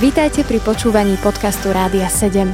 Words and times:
Vítajte 0.00 0.44
pri 0.44 0.60
počúvaní 0.60 1.16
podcastu 1.24 1.72
Rádia 1.72 2.04
7. 2.10 2.50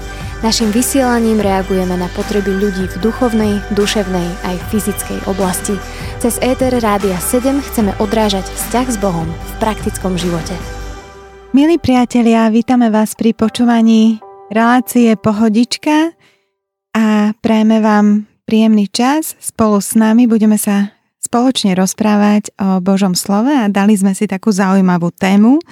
Naším 0.47 0.71
vysielaním 0.71 1.42
reagujeme 1.42 1.99
na 1.99 2.07
potreby 2.15 2.55
ľudí 2.55 2.87
v 2.87 2.97
duchovnej, 3.02 3.58
duševnej 3.75 4.29
aj 4.47 4.57
fyzickej 4.71 5.26
oblasti. 5.26 5.75
Cez 6.23 6.39
ETR 6.39 6.78
Rádia 6.78 7.18
7 7.18 7.58
chceme 7.58 7.91
odrážať 7.99 8.46
vzťah 8.46 8.86
s 8.86 8.96
Bohom 9.02 9.27
v 9.27 9.52
praktickom 9.59 10.14
živote. 10.14 10.54
Milí 11.50 11.82
priatelia, 11.82 12.46
vítame 12.54 12.86
vás 12.86 13.19
pri 13.19 13.35
počúvaní 13.35 14.23
relácie 14.55 15.19
Pohodička 15.19 16.14
a 16.95 17.35
prajeme 17.43 17.82
vám 17.82 18.30
príjemný 18.46 18.87
čas. 18.87 19.35
Spolu 19.43 19.82
s 19.82 19.98
nami 19.98 20.30
budeme 20.30 20.55
sa 20.55 20.95
spoločne 21.19 21.75
rozprávať 21.75 22.55
o 22.62 22.79
Božom 22.79 23.19
slove 23.19 23.50
a 23.50 23.66
dali 23.66 23.98
sme 23.98 24.14
si 24.14 24.30
takú 24.30 24.55
zaujímavú 24.55 25.11
tému– 25.11 25.59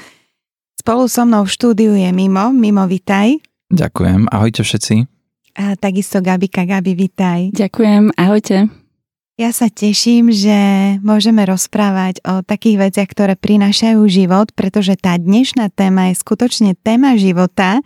Spolu 0.87 1.11
so 1.11 1.27
mnou 1.27 1.43
v 1.43 1.51
štúdiu 1.51 1.99
je 1.99 2.07
Mimo. 2.15 2.55
Mimo, 2.55 2.87
vitaj. 2.87 3.43
Ďakujem. 3.75 4.31
Ahojte 4.31 4.63
všetci. 4.63 5.11
A 5.59 5.75
takisto 5.75 6.23
Gabika. 6.23 6.63
Gabi, 6.63 6.95
vitaj. 6.95 7.51
Ďakujem. 7.59 8.15
Ahojte. 8.15 8.71
Ja 9.35 9.51
sa 9.51 9.67
teším, 9.67 10.31
že 10.31 10.55
môžeme 11.03 11.43
rozprávať 11.43 12.23
o 12.23 12.47
takých 12.47 12.87
veciach, 12.87 13.11
ktoré 13.11 13.35
prinášajú 13.35 13.99
život, 14.07 14.55
pretože 14.55 14.95
tá 14.95 15.19
dnešná 15.19 15.75
téma 15.75 16.15
je 16.15 16.23
skutočne 16.23 16.79
téma 16.79 17.19
života 17.19 17.83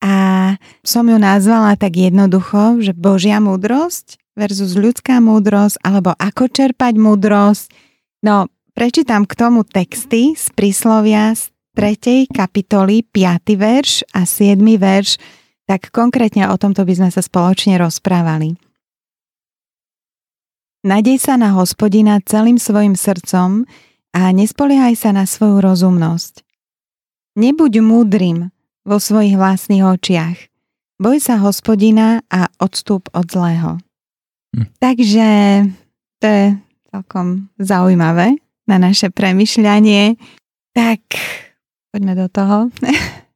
a 0.00 0.56
som 0.80 1.04
ju 1.12 1.20
nazvala 1.20 1.76
tak 1.76 1.92
jednoducho, 2.00 2.80
že 2.80 2.96
Božia 2.96 3.36
múdrosť 3.36 4.16
versus 4.32 4.80
ľudská 4.80 5.20
múdrosť, 5.20 5.76
alebo 5.84 6.16
ako 6.16 6.48
čerpať 6.48 6.96
múdrosť. 6.96 7.68
No, 8.24 8.48
prečítam 8.72 9.28
k 9.28 9.36
tomu 9.36 9.60
texty 9.68 10.32
z 10.32 10.48
príslovia 10.56 11.36
z 11.36 11.52
3. 11.80 12.28
kapitoly 12.28 13.00
5. 13.08 13.56
verš 13.56 14.04
a 14.12 14.28
7. 14.28 14.60
verš, 14.76 15.16
tak 15.64 15.88
konkrétne 15.88 16.52
o 16.52 16.60
tomto 16.60 16.84
by 16.84 16.92
sme 16.92 17.08
sa 17.08 17.24
spoločne 17.24 17.80
rozprávali. 17.80 18.52
Nadej 20.84 21.16
sa 21.16 21.40
na 21.40 21.56
hospodina 21.56 22.20
celým 22.20 22.60
svojim 22.60 23.00
srdcom 23.00 23.64
a 24.12 24.20
nespoliehaj 24.28 24.92
sa 24.92 25.16
na 25.16 25.24
svoju 25.24 25.64
rozumnosť. 25.64 26.44
Nebuď 27.40 27.80
múdrym 27.80 28.52
vo 28.84 29.00
svojich 29.00 29.40
vlastných 29.40 29.80
očiach. 29.80 30.36
Boj 31.00 31.16
sa 31.16 31.40
hospodina 31.40 32.20
a 32.28 32.52
odstup 32.60 33.08
od 33.16 33.24
zlého. 33.24 33.80
Hm. 34.52 34.68
Takže 34.76 35.28
to 36.20 36.26
je 36.28 36.44
celkom 36.92 37.48
zaujímavé 37.56 38.36
na 38.68 38.76
naše 38.76 39.08
premyšľanie. 39.08 40.20
Tak 40.76 41.00
Poďme 41.90 42.14
do 42.14 42.26
toho. 42.30 42.70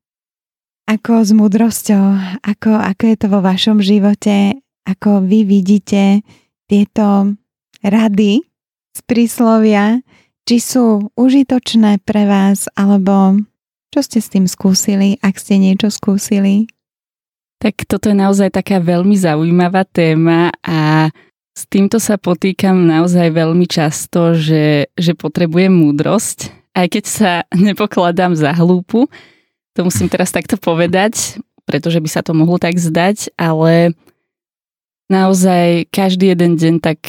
ako 0.95 1.13
s 1.25 1.31
múdrosťou, 1.33 2.05
ako, 2.45 2.71
ako 2.77 3.03
je 3.09 3.17
to 3.17 3.27
vo 3.33 3.41
vašom 3.41 3.81
živote, 3.81 4.61
ako 4.85 5.25
vy 5.25 5.49
vidíte 5.49 6.21
tieto 6.69 7.35
rady 7.81 8.45
z 8.95 9.01
príslovia, 9.09 10.05
či 10.45 10.61
sú 10.61 11.09
užitočné 11.17 12.05
pre 12.05 12.29
vás, 12.29 12.69
alebo 12.77 13.41
čo 13.91 14.01
ste 14.05 14.21
s 14.21 14.29
tým 14.29 14.45
skúsili, 14.45 15.17
ak 15.25 15.41
ste 15.41 15.57
niečo 15.57 15.89
skúsili? 15.89 16.69
Tak 17.65 17.89
toto 17.89 18.13
je 18.13 18.17
naozaj 18.17 18.53
taká 18.53 18.77
veľmi 18.77 19.17
zaujímavá 19.17 19.89
téma 19.89 20.53
a 20.61 21.09
s 21.55 21.63
týmto 21.71 21.97
sa 21.97 22.21
potýkam 22.21 22.85
naozaj 22.85 23.31
veľmi 23.33 23.65
často, 23.65 24.37
že, 24.37 24.93
že 24.99 25.13
potrebujem 25.17 25.73
múdrosť 25.73 26.64
aj 26.75 26.87
keď 26.91 27.05
sa 27.07 27.33
nepokladám 27.71 28.35
za 28.35 28.53
hlúpu, 28.53 29.07
to 29.75 29.81
musím 29.83 30.07
teraz 30.07 30.31
takto 30.31 30.55
povedať, 30.55 31.39
pretože 31.67 31.99
by 31.99 32.09
sa 32.11 32.23
to 32.23 32.37
mohlo 32.37 32.61
tak 32.61 32.79
zdať, 32.79 33.35
ale 33.35 33.97
naozaj 35.11 35.91
každý 35.91 36.35
jeden 36.35 36.55
deň 36.55 36.75
tak 36.79 37.01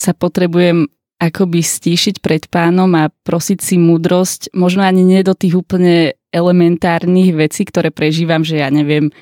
sa 0.00 0.16
potrebujem 0.16 0.88
akoby 1.20 1.60
stíšiť 1.60 2.24
pred 2.24 2.48
pánom 2.48 2.88
a 2.96 3.12
prosiť 3.12 3.60
si 3.60 3.76
múdrosť, 3.76 4.56
možno 4.56 4.80
ani 4.80 5.04
nie 5.04 5.20
do 5.20 5.36
tých 5.36 5.60
úplne 5.60 6.16
elementárnych 6.32 7.36
vecí, 7.36 7.68
ktoré 7.68 7.92
prežívam, 7.92 8.40
že 8.40 8.64
ja 8.64 8.72
neviem, 8.72 9.12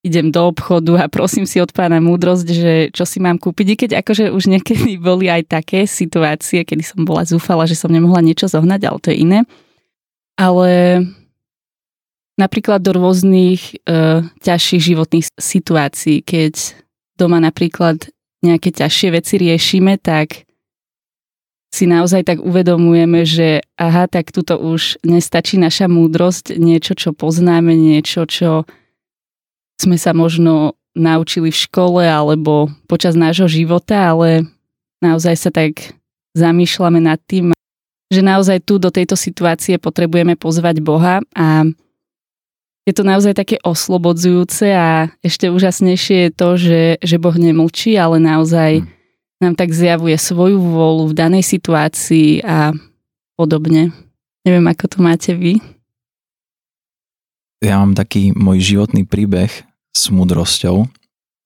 idem 0.00 0.32
do 0.32 0.48
obchodu 0.48 0.96
a 0.96 1.12
prosím 1.12 1.44
si 1.44 1.60
od 1.60 1.76
pána 1.76 2.00
múdrosť, 2.00 2.46
že 2.48 2.72
čo 2.88 3.04
si 3.04 3.20
mám 3.20 3.36
kúpiť. 3.36 3.66
I 3.68 3.76
keď 3.76 3.90
akože 4.00 4.32
už 4.32 4.48
niekedy 4.48 4.96
boli 5.08 5.28
aj 5.28 5.52
také 5.52 5.84
situácie, 5.84 6.64
kedy 6.64 6.80
som 6.80 7.04
bola 7.04 7.28
zúfala, 7.28 7.68
že 7.68 7.76
som 7.76 7.92
nemohla 7.92 8.24
niečo 8.24 8.48
zohnať, 8.48 8.80
ale 8.88 8.98
to 8.98 9.08
je 9.12 9.18
iné. 9.20 9.40
Ale 10.40 11.04
napríklad 12.40 12.80
do 12.80 12.96
rôznych 12.96 13.76
e, 13.84 14.24
ťažších 14.24 14.82
životných 14.96 15.26
situácií, 15.36 16.24
keď 16.24 16.80
doma 17.20 17.36
napríklad 17.36 18.08
nejaké 18.40 18.72
ťažšie 18.72 19.08
veci 19.12 19.36
riešime, 19.36 20.00
tak 20.00 20.48
si 21.70 21.84
naozaj 21.84 22.24
tak 22.24 22.38
uvedomujeme, 22.40 23.22
že 23.22 23.62
aha, 23.76 24.08
tak 24.08 24.32
tuto 24.32 24.56
už 24.56 24.98
nestačí 25.04 25.60
naša 25.60 25.86
múdrosť, 25.86 26.56
niečo, 26.56 26.96
čo 26.96 27.12
poznáme, 27.12 27.76
niečo, 27.76 28.26
čo 28.26 28.64
sme 29.80 29.96
sa 29.96 30.12
možno 30.12 30.76
naučili 30.92 31.48
v 31.48 31.60
škole 31.66 32.02
alebo 32.04 32.68
počas 32.84 33.16
nášho 33.16 33.48
života, 33.48 34.12
ale 34.12 34.44
naozaj 35.00 35.34
sa 35.38 35.50
tak 35.50 35.96
zamýšľame 36.36 37.00
nad 37.00 37.18
tým, 37.24 37.56
že 38.10 38.20
naozaj 38.20 38.62
tu 38.66 38.76
do 38.76 38.90
tejto 38.90 39.14
situácie 39.14 39.78
potrebujeme 39.78 40.34
pozvať 40.34 40.82
Boha 40.82 41.22
a 41.34 41.64
je 42.88 42.92
to 42.96 43.06
naozaj 43.06 43.38
také 43.38 43.60
oslobodzujúce 43.62 44.66
a 44.74 45.14
ešte 45.22 45.46
úžasnejšie 45.46 46.16
je 46.26 46.30
to, 46.34 46.48
že, 46.58 46.82
že 46.98 47.16
Boh 47.22 47.36
nemlčí, 47.36 47.94
ale 47.94 48.18
naozaj 48.18 48.82
hm. 48.82 48.86
nám 49.38 49.54
tak 49.54 49.70
zjavuje 49.70 50.18
svoju 50.18 50.58
vôľu 50.58 51.14
v 51.14 51.16
danej 51.16 51.44
situácii 51.46 52.42
a 52.42 52.74
podobne. 53.38 53.94
Neviem, 54.42 54.66
ako 54.66 54.84
to 54.90 54.98
máte 55.04 55.32
vy. 55.36 55.62
Ja 57.60 57.76
mám 57.84 57.92
taký 57.92 58.32
môj 58.32 58.64
životný 58.64 59.04
príbeh, 59.04 59.52
s 59.90 60.10
múdrosťou. 60.10 60.86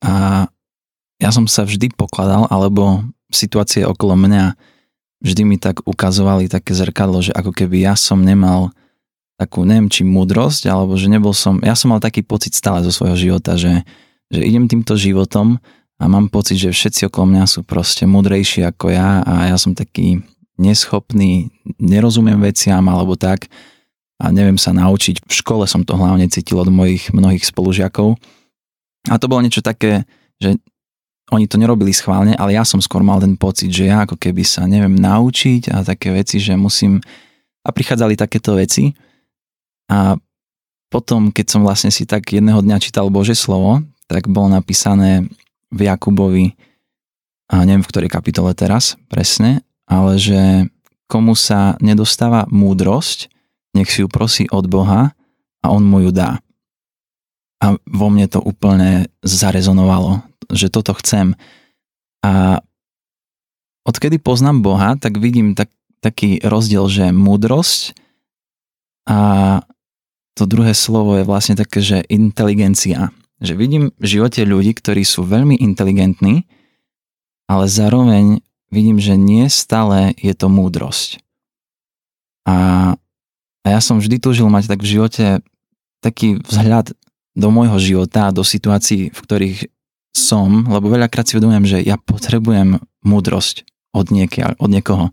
A 0.05 0.47
ja 1.19 1.31
som 1.32 1.49
sa 1.49 1.65
vždy 1.65 1.94
pokladal, 1.97 2.49
alebo 2.53 3.05
situácie 3.32 3.82
okolo 3.87 4.15
mňa 4.15 4.55
vždy 5.25 5.43
mi 5.49 5.56
tak 5.56 5.81
ukazovali 5.88 6.53
také 6.53 6.77
zrkadlo, 6.77 7.25
že 7.25 7.33
ako 7.33 7.56
keby 7.56 7.88
ja 7.88 7.97
som 7.97 8.21
nemal 8.21 8.71
takú, 9.41 9.66
neviem, 9.66 9.88
či 9.91 10.06
múdrosť, 10.06 10.69
alebo 10.69 10.94
že 10.94 11.10
nebol 11.10 11.34
som, 11.34 11.59
ja 11.65 11.75
som 11.75 11.91
mal 11.91 11.99
taký 11.99 12.22
pocit 12.22 12.54
stále 12.54 12.84
zo 12.87 12.93
svojho 12.93 13.16
života, 13.16 13.56
že, 13.59 13.83
že 14.31 14.44
idem 14.44 14.71
týmto 14.71 14.94
životom 14.94 15.59
a 15.99 16.04
mám 16.06 16.31
pocit, 16.31 16.60
že 16.60 16.71
všetci 16.71 17.10
okolo 17.10 17.34
mňa 17.34 17.44
sú 17.49 17.60
proste 17.66 18.04
múdrejší 18.06 18.62
ako 18.69 18.94
ja 18.94 19.25
a 19.25 19.50
ja 19.50 19.56
som 19.59 19.75
taký 19.75 20.22
neschopný, 20.54 21.50
nerozumiem 21.83 22.38
veciam 22.38 22.84
alebo 22.87 23.19
tak 23.19 23.50
a 24.25 24.33
neviem 24.33 24.57
sa 24.57 24.73
naučiť. 24.73 25.29
V 25.29 25.35
škole 25.35 25.69
som 25.69 25.85
to 25.85 26.01
hlavne 26.01 26.25
cítil 26.33 26.65
od 26.65 26.73
mojich 26.73 27.12
mnohých 27.12 27.45
spolužiakov. 27.45 28.17
A 29.12 29.21
to 29.21 29.29
bolo 29.29 29.45
niečo 29.45 29.61
také, 29.61 30.09
že 30.41 30.57
oni 31.29 31.45
to 31.45 31.61
nerobili 31.61 31.93
schválne, 31.93 32.33
ale 32.37 32.57
ja 32.57 32.65
som 32.65 32.81
skôr 32.81 33.05
mal 33.05 33.21
ten 33.21 33.37
pocit, 33.37 33.69
že 33.69 33.93
ja 33.93 34.09
ako 34.09 34.17
keby 34.17 34.45
sa 34.45 34.65
neviem 34.65 34.97
naučiť 34.97 35.73
a 35.73 35.84
také 35.84 36.09
veci, 36.17 36.41
že 36.41 36.57
musím... 36.57 37.05
A 37.65 37.73
prichádzali 37.73 38.17
takéto 38.17 38.57
veci. 38.57 38.93
A 39.89 40.21
potom, 40.93 41.33
keď 41.33 41.47
som 41.49 41.61
vlastne 41.65 41.89
si 41.89 42.05
tak 42.05 42.29
jedného 42.29 42.61
dňa 42.61 42.77
čítal 42.81 43.09
Bože 43.09 43.33
slovo, 43.33 43.81
tak 44.05 44.29
bolo 44.29 44.53
napísané 44.53 45.25
v 45.73 45.89
Jakubovi, 45.89 46.53
a 47.51 47.65
neviem 47.65 47.84
v 47.84 47.91
ktorej 47.93 48.11
kapitole 48.13 48.57
teraz 48.57 48.97
presne, 49.13 49.61
ale 49.84 50.17
že 50.17 50.69
komu 51.09 51.37
sa 51.37 51.77
nedostáva 51.81 52.49
múdrosť, 52.49 53.29
nech 53.75 53.91
si 53.91 54.03
ju 54.03 54.09
prosí 54.09 54.47
od 54.48 54.71
Boha 54.71 55.13
a 55.63 55.66
on 55.69 55.83
mu 55.84 56.01
ju 56.07 56.10
dá. 56.15 56.39
A 57.63 57.78
vo 57.84 58.07
mne 58.09 58.27
to 58.31 58.39
úplne 58.41 59.10
zarezonovalo, 59.25 60.22
že 60.53 60.71
toto 60.71 60.95
chcem. 60.98 61.34
A 62.25 62.63
odkedy 63.84 64.22
poznám 64.22 64.65
Boha, 64.65 64.97
tak 64.97 65.21
vidím 65.21 65.53
tak, 65.59 65.69
taký 66.01 66.41
rozdiel, 66.45 66.89
že 66.89 67.13
múdrosť 67.13 67.97
a 69.04 69.19
to 70.34 70.51
druhé 70.51 70.75
slovo 70.75 71.21
je 71.21 71.25
vlastne 71.28 71.54
také, 71.54 71.78
že 71.78 72.03
inteligencia. 72.10 73.15
Že 73.39 73.54
vidím 73.54 73.84
v 74.01 74.07
živote 74.09 74.43
ľudí, 74.43 74.75
ktorí 74.75 75.07
sú 75.07 75.22
veľmi 75.22 75.60
inteligentní, 75.60 76.48
ale 77.47 77.71
zároveň 77.71 78.41
vidím, 78.72 78.98
že 78.98 79.15
nie 79.15 79.47
stále 79.47 80.16
je 80.19 80.34
to 80.34 80.51
múdrosť. 80.51 81.22
A 82.48 82.57
a 83.65 83.72
ja 83.72 83.81
som 83.81 83.97
vždy 83.97 84.21
túžil 84.21 84.47
mať 84.53 84.69
tak 84.69 84.84
v 84.84 84.91
živote 85.01 85.41
taký 86.05 86.45
vzhľad 86.45 86.93
do 87.34 87.49
môjho 87.49 87.81
života 87.81 88.28
do 88.31 88.45
situácií, 88.45 89.11
v 89.11 89.21
ktorých 89.25 89.59
som, 90.15 90.69
lebo 90.71 90.93
veľakrát 90.93 91.27
si 91.27 91.34
uvedomujem, 91.34 91.66
že 91.66 91.78
ja 91.83 91.99
potrebujem 91.99 92.78
múdrosť 93.03 93.66
od, 93.91 94.13
niekia, 94.15 94.55
od 94.61 94.71
niekoho. 94.71 95.11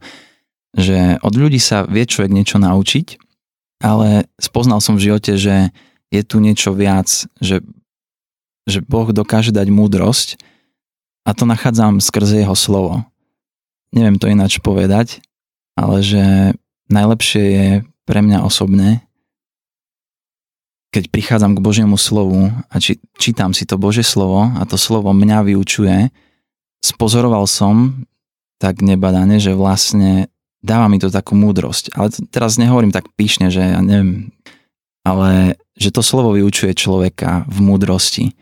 Že 0.78 1.18
od 1.26 1.34
ľudí 1.34 1.58
sa 1.58 1.88
vie 1.90 2.06
človek 2.06 2.30
niečo 2.30 2.62
naučiť, 2.62 3.18
ale 3.82 4.30
spoznal 4.38 4.78
som 4.84 5.00
v 5.00 5.10
živote, 5.10 5.40
že 5.40 5.74
je 6.14 6.22
tu 6.22 6.38
niečo 6.38 6.76
viac, 6.76 7.08
že, 7.42 7.66
že 8.70 8.80
Boh 8.86 9.10
dokáže 9.10 9.50
dať 9.50 9.68
múdrosť 9.74 10.38
a 11.26 11.34
to 11.34 11.50
nachádzam 11.50 11.98
skrze 11.98 12.46
jeho 12.46 12.54
slovo. 12.54 13.02
Neviem 13.96 14.22
to 14.22 14.30
ináč 14.30 14.62
povedať, 14.62 15.24
ale 15.74 16.06
že 16.06 16.54
najlepšie 16.94 17.44
je 17.44 17.68
pre 18.12 18.20
mňa 18.20 18.44
osobne, 18.44 19.08
keď 20.92 21.08
prichádzam 21.08 21.56
k 21.56 21.64
Božiemu 21.64 21.96
slovu 21.96 22.52
a 22.68 22.76
či, 22.84 23.00
čítam 23.16 23.56
si 23.56 23.64
to 23.64 23.80
Božie 23.80 24.04
slovo 24.04 24.52
a 24.52 24.68
to 24.68 24.76
slovo 24.76 25.16
mňa 25.16 25.48
vyučuje, 25.48 26.12
spozoroval 26.84 27.48
som 27.48 28.04
tak 28.60 28.84
nebadane, 28.84 29.40
že 29.40 29.56
vlastne 29.56 30.28
dáva 30.60 30.92
mi 30.92 31.00
to 31.00 31.08
takú 31.08 31.40
múdrosť. 31.40 31.96
Ale 31.96 32.12
teraz 32.28 32.60
nehovorím 32.60 32.92
tak 32.92 33.08
píšne, 33.16 33.48
že 33.48 33.64
ja 33.64 33.80
neviem, 33.80 34.36
ale 35.08 35.56
že 35.80 35.96
to 35.96 36.04
slovo 36.04 36.36
vyučuje 36.36 36.76
človeka 36.76 37.48
v 37.48 37.58
múdrosti. 37.64 38.36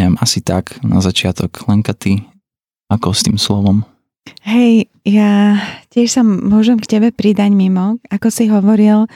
Neviem, 0.00 0.16
asi 0.16 0.40
tak 0.40 0.80
na 0.80 1.04
začiatok. 1.04 1.68
Lenka, 1.68 1.92
ty 1.92 2.24
ako 2.88 3.12
s 3.12 3.20
tým 3.28 3.36
slovom? 3.36 3.84
Hej, 4.44 4.88
ja 5.06 5.60
tiež 5.92 6.20
sa 6.20 6.22
môžem 6.24 6.80
k 6.80 6.98
tebe 6.98 7.08
pridať 7.12 7.52
mimo. 7.52 8.00
Ako 8.08 8.28
si 8.32 8.48
hovoril, 8.48 9.08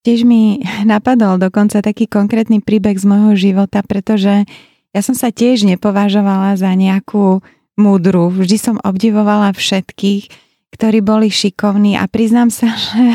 Tiež 0.00 0.24
mi 0.24 0.64
napadol 0.88 1.36
dokonca 1.36 1.84
taký 1.84 2.08
konkrétny 2.08 2.64
príbeh 2.64 2.96
z 2.96 3.04
môjho 3.04 3.36
života, 3.36 3.84
pretože 3.84 4.48
ja 4.96 5.00
som 5.04 5.12
sa 5.12 5.28
tiež 5.28 5.68
nepovažovala 5.68 6.56
za 6.56 6.72
nejakú 6.72 7.44
múdru. 7.76 8.32
Vždy 8.32 8.56
som 8.56 8.76
obdivovala 8.80 9.52
všetkých, 9.52 10.24
ktorí 10.72 10.98
boli 11.04 11.28
šikovní 11.28 12.00
a 12.00 12.08
priznám 12.08 12.48
sa, 12.48 12.72
že, 12.88 13.08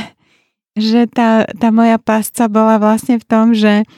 že 0.77 1.01
tá, 1.09 1.49
tá 1.57 1.73
moja 1.73 1.97
pásca 1.97 2.45
bola 2.45 2.77
vlastne 2.77 3.17
v 3.17 3.25
tom, 3.25 3.57
že 3.57 3.89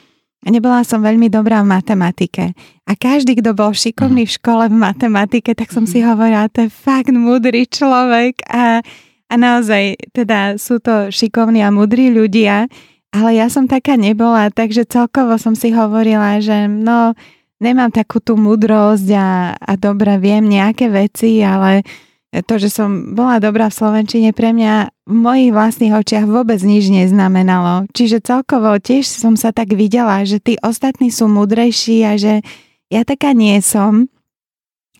nebola 0.46 0.86
som 0.86 1.02
veľmi 1.02 1.26
dobrá 1.26 1.66
v 1.66 1.74
matematike. 1.74 2.54
A 2.86 2.92
každý, 2.94 3.34
kto 3.42 3.58
bol 3.58 3.74
šikovný 3.74 4.22
v 4.28 4.34
škole 4.38 4.70
v 4.70 4.78
matematike, 4.78 5.58
tak 5.58 5.74
som 5.74 5.90
si 5.90 5.98
hovorila, 6.04 6.46
to 6.46 6.66
je 6.66 6.70
fakt 6.70 7.10
múdry 7.10 7.66
človek. 7.66 8.46
A 8.46 8.86
a 9.28 9.34
naozaj, 9.36 10.08
teda 10.16 10.56
sú 10.56 10.80
to 10.80 11.12
šikovní 11.12 11.60
a 11.60 11.68
mudrí 11.68 12.08
ľudia, 12.08 12.64
ale 13.12 13.36
ja 13.36 13.52
som 13.52 13.68
taká 13.68 13.96
nebola, 14.00 14.48
takže 14.48 14.88
celkovo 14.88 15.36
som 15.36 15.52
si 15.52 15.68
hovorila, 15.68 16.40
že 16.40 16.64
no, 16.64 17.12
nemám 17.60 17.92
takú 17.92 18.24
tú 18.24 18.40
mudrosť 18.40 19.08
a, 19.12 19.52
a 19.52 19.72
dobre 19.76 20.16
viem 20.16 20.48
nejaké 20.48 20.88
veci, 20.88 21.44
ale 21.44 21.84
to, 22.28 22.54
že 22.60 22.68
som 22.68 23.16
bola 23.16 23.40
dobrá 23.40 23.72
v 23.72 23.78
Slovenčine, 23.80 24.36
pre 24.36 24.52
mňa 24.52 24.92
v 25.08 25.14
mojich 25.16 25.50
vlastných 25.52 25.96
očiach 25.96 26.28
vôbec 26.28 26.60
nič 26.60 26.92
neznamenalo. 26.92 27.88
Čiže 27.96 28.20
celkovo 28.20 28.76
tiež 28.76 29.08
som 29.08 29.32
sa 29.32 29.48
tak 29.48 29.72
videla, 29.72 30.20
že 30.28 30.36
tí 30.36 30.60
ostatní 30.60 31.08
sú 31.08 31.24
mudrejší 31.24 32.04
a 32.04 32.20
že 32.20 32.44
ja 32.92 33.08
taká 33.08 33.32
nie 33.32 33.56
som. 33.64 34.12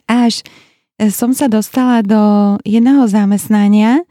Až 0.09 0.41
som 1.13 1.37
sa 1.37 1.53
dostala 1.53 2.01
do 2.01 2.57
jedného 2.65 3.05
zamestnania. 3.07 4.03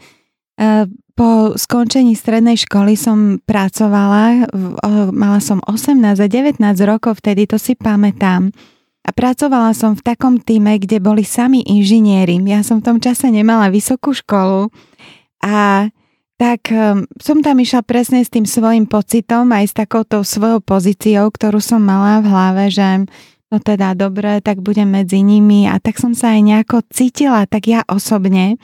E, 0.56 0.86
po 1.18 1.58
skončení 1.58 2.14
strednej 2.14 2.62
školy 2.62 2.94
som 2.94 3.42
pracovala, 3.42 4.46
mala 5.10 5.42
som 5.42 5.58
18 5.66 5.98
a 6.22 6.28
19 6.30 6.62
rokov, 6.86 7.18
vtedy 7.26 7.50
to 7.50 7.58
si 7.58 7.74
pamätám. 7.74 8.54
A 9.08 9.16
pracovala 9.16 9.72
som 9.72 9.96
v 9.96 10.04
takom 10.04 10.36
týme, 10.36 10.76
kde 10.84 11.00
boli 11.00 11.24
sami 11.24 11.64
inžinieri. 11.64 12.44
Ja 12.44 12.60
som 12.60 12.84
v 12.84 12.92
tom 12.92 12.98
čase 13.00 13.32
nemala 13.32 13.72
vysokú 13.72 14.12
školu 14.12 14.68
a 15.40 15.88
tak 16.38 16.70
e, 16.70 17.08
som 17.18 17.42
tam 17.42 17.58
išla 17.58 17.82
presne 17.88 18.22
s 18.22 18.30
tým 18.30 18.46
svojim 18.46 18.86
pocitom 18.86 19.50
aj 19.50 19.72
s 19.72 19.74
takouto 19.74 20.22
svojou 20.22 20.62
pozíciou, 20.62 21.34
ktorú 21.34 21.58
som 21.58 21.82
mala 21.82 22.22
v 22.22 22.30
hlave, 22.30 22.64
že 22.70 23.08
no 23.48 23.58
teda 23.58 23.96
dobre, 23.96 24.44
tak 24.44 24.60
budem 24.62 24.92
medzi 24.92 25.24
nimi 25.24 25.66
a 25.66 25.80
tak 25.80 25.98
som 25.98 26.12
sa 26.12 26.36
aj 26.36 26.42
nejako 26.44 26.78
cítila, 26.92 27.48
tak 27.48 27.72
ja 27.72 27.82
osobne. 27.88 28.60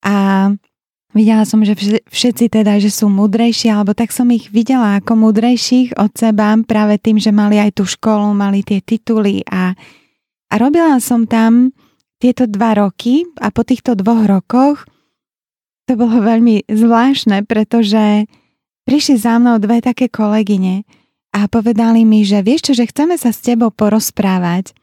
A 0.00 0.48
videla 1.16 1.42
som, 1.46 1.62
že 1.62 1.74
všetci 2.06 2.50
teda, 2.50 2.78
že 2.78 2.90
sú 2.90 3.10
mudrejší, 3.10 3.70
alebo 3.70 3.94
tak 3.96 4.14
som 4.14 4.30
ich 4.30 4.50
videla 4.50 4.98
ako 4.98 5.18
mudrejších 5.18 5.98
od 5.98 6.12
seba 6.14 6.54
práve 6.62 6.98
tým, 7.02 7.18
že 7.18 7.34
mali 7.34 7.58
aj 7.58 7.80
tú 7.80 7.84
školu, 7.86 8.34
mali 8.34 8.62
tie 8.62 8.78
tituly 8.82 9.42
a, 9.48 9.74
a 10.50 10.54
robila 10.58 10.98
som 11.02 11.26
tam 11.26 11.74
tieto 12.20 12.44
dva 12.44 12.76
roky 12.76 13.24
a 13.40 13.48
po 13.48 13.64
týchto 13.64 13.96
dvoch 13.96 14.28
rokoch 14.28 14.84
to 15.88 15.98
bolo 15.98 16.22
veľmi 16.22 16.70
zvláštne, 16.70 17.42
pretože 17.48 18.30
prišli 18.86 19.18
za 19.18 19.42
mnou 19.42 19.58
dve 19.58 19.82
také 19.82 20.06
kolegyne, 20.06 20.86
a 21.30 21.46
povedali 21.46 22.02
mi, 22.02 22.26
že 22.26 22.42
vieš 22.42 22.70
čo, 22.70 22.72
že 22.74 22.90
chceme 22.90 23.14
sa 23.14 23.30
s 23.30 23.42
tebou 23.42 23.70
porozprávať. 23.70 24.74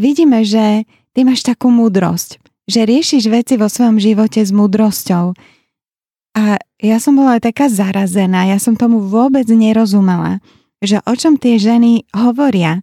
Vidíme, 0.00 0.48
že 0.48 0.88
ty 1.12 1.28
máš 1.28 1.44
takú 1.44 1.68
múdrosť, 1.68 2.40
že 2.64 2.88
riešiš 2.88 3.28
veci 3.28 3.60
vo 3.60 3.68
svojom 3.68 4.00
živote 4.00 4.40
s 4.40 4.48
múdrosťou. 4.48 5.36
A 6.36 6.62
ja 6.78 6.96
som 7.02 7.18
bola 7.18 7.42
taká 7.42 7.66
zarazená, 7.66 8.46
ja 8.46 8.62
som 8.62 8.78
tomu 8.78 9.02
vôbec 9.02 9.44
nerozumela, 9.50 10.38
že 10.80 11.02
o 11.04 11.12
čom 11.12 11.36
tie 11.36 11.58
ženy 11.60 12.06
hovoria, 12.14 12.80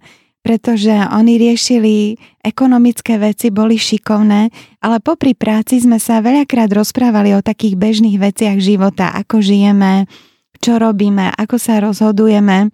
pretože 0.48 0.92
oni 0.92 1.36
riešili 1.36 2.16
ekonomické 2.40 3.20
veci, 3.20 3.52
boli 3.52 3.76
šikovné, 3.76 4.48
ale 4.80 5.04
popri 5.04 5.36
práci 5.36 5.84
sme 5.84 6.00
sa 6.00 6.24
veľakrát 6.24 6.72
rozprávali 6.72 7.36
o 7.36 7.44
takých 7.44 7.76
bežných 7.76 8.16
veciach 8.16 8.56
života, 8.64 9.12
ako 9.12 9.44
žijeme, 9.44 10.08
čo 10.64 10.80
robíme, 10.80 11.36
ako 11.36 11.56
sa 11.60 11.84
rozhodujeme. 11.84 12.72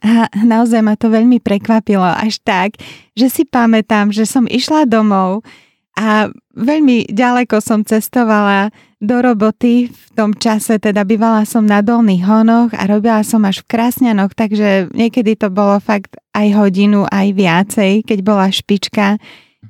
A 0.00 0.30
naozaj 0.32 0.80
ma 0.80 0.94
to 0.94 1.12
veľmi 1.12 1.42
prekvapilo 1.42 2.06
až 2.06 2.40
tak, 2.40 2.78
že 3.12 3.26
si 3.28 3.42
pamätám, 3.44 4.14
že 4.14 4.24
som 4.24 4.46
išla 4.46 4.86
domov 4.86 5.44
a 6.00 6.32
veľmi 6.56 7.12
ďaleko 7.12 7.60
som 7.60 7.84
cestovala 7.84 8.72
do 9.04 9.20
roboty 9.20 9.92
v 9.92 10.04
tom 10.16 10.32
čase, 10.32 10.80
teda 10.80 11.04
bývala 11.04 11.44
som 11.44 11.68
na 11.68 11.84
Dolných 11.84 12.24
Honoch 12.24 12.72
a 12.72 12.88
robila 12.88 13.20
som 13.20 13.44
až 13.44 13.60
v 13.60 13.76
Krásňanoch, 13.76 14.32
takže 14.32 14.88
niekedy 14.96 15.36
to 15.36 15.52
bolo 15.52 15.76
fakt 15.76 16.16
aj 16.32 16.56
hodinu, 16.56 17.04
aj 17.04 17.36
viacej, 17.36 17.92
keď 18.08 18.18
bola 18.24 18.48
špička 18.48 19.20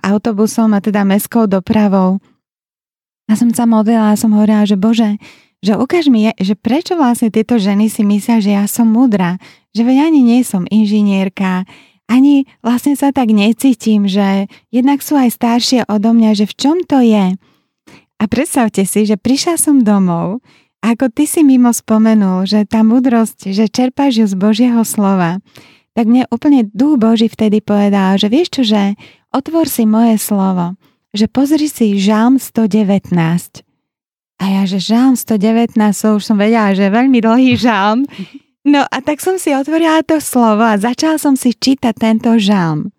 autobusom 0.07 0.71
a 0.71 0.79
teda 0.79 1.03
mestskou 1.03 1.51
dopravou. 1.51 2.23
A 3.27 3.35
som 3.35 3.51
sa 3.51 3.67
modlila 3.67 4.15
a 4.15 4.19
som 4.19 4.31
hovorila, 4.31 4.63
že 4.63 4.79
Bože, 4.79 5.19
že 5.67 5.75
ukáž 5.75 6.11
mi, 6.15 6.31
že 6.39 6.55
prečo 6.55 6.95
vlastne 6.95 7.35
tieto 7.35 7.59
ženy 7.59 7.91
si 7.91 8.07
myslia, 8.07 8.39
že 8.39 8.51
ja 8.55 8.65
som 8.71 8.87
múdra, 8.87 9.43
že 9.75 9.83
veď 9.83 10.11
ani 10.11 10.23
nie 10.23 10.41
som 10.47 10.63
inžinierka, 10.67 11.67
ani 12.11 12.51
vlastne 12.61 12.99
sa 12.99 13.15
tak 13.15 13.31
necítim, 13.31 14.11
že 14.11 14.51
jednak 14.75 14.99
sú 14.99 15.15
aj 15.15 15.31
staršie 15.39 15.81
odo 15.87 16.11
mňa, 16.11 16.35
že 16.35 16.51
v 16.51 16.55
čom 16.59 16.77
to 16.83 16.99
je. 16.99 17.39
A 18.21 18.23
predstavte 18.27 18.83
si, 18.83 19.07
že 19.07 19.15
prišla 19.15 19.55
som 19.57 19.81
domov 19.81 20.43
ako 20.81 21.13
ty 21.13 21.29
si 21.29 21.45
mimo 21.45 21.77
spomenul, 21.77 22.49
že 22.49 22.65
tá 22.65 22.81
múdrosť, 22.81 23.53
že 23.53 23.69
čerpáš 23.69 24.25
ju 24.25 24.27
z 24.33 24.37
Božieho 24.37 24.81
slova, 24.81 25.37
tak 25.93 26.09
mne 26.09 26.25
úplne 26.33 26.73
duch 26.73 26.97
Boží 26.97 27.29
vtedy 27.29 27.61
povedal, 27.61 28.17
že 28.17 28.33
vieš 28.33 28.49
čo, 28.49 28.63
že 28.65 28.97
otvor 29.29 29.69
si 29.69 29.85
moje 29.85 30.17
slovo, 30.17 30.81
že 31.13 31.29
pozri 31.29 31.69
si 31.69 32.01
Žalm 32.01 32.41
119 32.41 33.13
a 34.41 34.45
ja, 34.49 34.63
že 34.65 34.81
žalm 34.81 35.21
119, 35.21 35.77
so 35.93 36.17
už 36.17 36.25
som 36.25 36.41
vedela, 36.41 36.73
že 36.73 36.89
veľmi 36.89 37.21
dlhý 37.21 37.61
žalm. 37.61 38.09
No 38.61 38.85
a 38.85 38.97
tak 39.01 39.25
som 39.25 39.41
si 39.41 39.57
otvorila 39.57 40.05
to 40.05 40.21
slovo 40.21 40.61
a 40.61 40.77
začala 40.77 41.17
som 41.17 41.33
si 41.33 41.57
čítať 41.57 41.97
tento 41.97 42.37
žalm. 42.37 42.93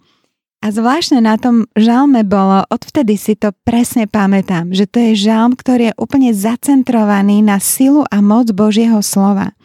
A 0.62 0.70
zvláštne 0.70 1.26
na 1.26 1.42
tom 1.42 1.66
žalme 1.74 2.22
bolo, 2.22 2.62
odvtedy 2.70 3.18
si 3.18 3.34
to 3.34 3.50
presne 3.66 4.06
pamätám, 4.06 4.70
že 4.70 4.86
to 4.86 5.02
je 5.02 5.18
žalm, 5.18 5.58
ktorý 5.58 5.90
je 5.90 5.98
úplne 5.98 6.30
zacentrovaný 6.38 7.42
na 7.42 7.58
silu 7.58 8.06
a 8.14 8.22
moc 8.22 8.54
Božieho 8.54 9.02
slova. 9.02 9.58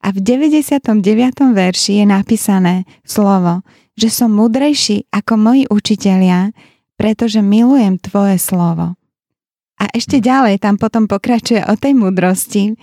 A 0.00 0.08
v 0.16 0.24
99. 0.24 0.96
verši 1.52 2.00
je 2.00 2.06
napísané 2.08 2.88
slovo, 3.04 3.60
že 4.00 4.08
som 4.08 4.32
mudrejší 4.32 5.12
ako 5.12 5.32
moji 5.36 5.64
učitelia, 5.68 6.56
pretože 6.96 7.44
milujem 7.44 8.00
tvoje 8.00 8.40
slovo. 8.40 8.96
A 9.80 9.84
ešte 9.92 10.24
ďalej 10.24 10.60
tam 10.60 10.80
potom 10.80 11.04
pokračuje 11.04 11.64
o 11.68 11.76
tej 11.76 11.96
múdrosti. 11.96 12.76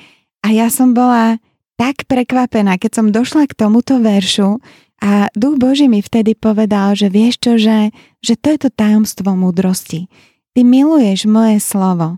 A 0.46 0.54
ja 0.54 0.70
som 0.70 0.94
bola 0.94 1.42
tak 1.78 2.10
prekvapená, 2.10 2.82
keď 2.82 2.92
som 2.92 3.08
došla 3.14 3.46
k 3.46 3.58
tomuto 3.58 4.02
veršu 4.02 4.60
a 4.98 5.30
Duch 5.38 5.62
Boží 5.62 5.86
mi 5.86 6.02
vtedy 6.02 6.34
povedal, 6.34 6.98
že 6.98 7.14
vieš 7.14 7.38
čo, 7.38 7.54
že, 7.62 7.94
že 8.26 8.34
to 8.34 8.58
je 8.58 8.60
to 8.66 8.70
tajomstvo 8.74 9.38
múdrosti. 9.38 10.10
Ty 10.58 10.66
miluješ 10.66 11.30
moje 11.30 11.62
slovo 11.62 12.18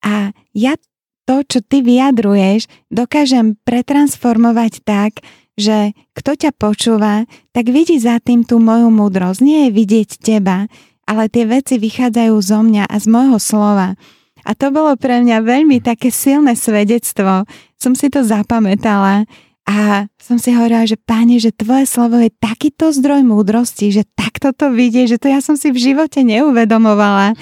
a 0.00 0.32
ja 0.56 0.80
to, 1.28 1.44
čo 1.44 1.60
ty 1.64 1.80
vyjadruješ, 1.80 2.68
dokážem 2.88 3.56
pretransformovať 3.64 4.84
tak, 4.84 5.20
že 5.56 5.96
kto 6.12 6.32
ťa 6.36 6.50
počúva, 6.56 7.24
tak 7.54 7.70
vidí 7.70 7.96
za 7.96 8.20
tým 8.20 8.44
tú 8.44 8.60
moju 8.60 8.90
múdrosť. 8.92 9.40
Nie 9.40 9.58
je 9.68 9.76
vidieť 9.76 10.10
teba, 10.20 10.66
ale 11.04 11.28
tie 11.28 11.44
veci 11.48 11.80
vychádzajú 11.80 12.34
zo 12.40 12.60
mňa 12.64 12.84
a 12.88 12.96
z 12.98 13.06
môjho 13.08 13.38
slova. 13.40 13.96
A 14.44 14.52
to 14.52 14.68
bolo 14.68 14.92
pre 15.00 15.24
mňa 15.24 15.40
veľmi 15.40 15.80
také 15.80 16.12
silné 16.12 16.54
svedectvo. 16.54 17.48
Som 17.80 17.96
si 17.96 18.12
to 18.12 18.20
zapamätala 18.20 19.24
a 19.64 20.04
som 20.20 20.36
si 20.36 20.52
hovorila, 20.52 20.84
že 20.84 21.00
páne, 21.00 21.40
že 21.40 21.48
tvoje 21.48 21.88
slovo 21.88 22.20
je 22.20 22.28
takýto 22.28 22.92
zdroj 22.92 23.24
múdrosti, 23.24 23.88
že 23.88 24.04
takto 24.12 24.52
to 24.52 24.68
vidie, 24.68 25.08
že 25.08 25.16
to 25.16 25.32
ja 25.32 25.40
som 25.40 25.56
si 25.56 25.72
v 25.72 25.80
živote 25.80 26.20
neuvedomovala. 26.20 27.32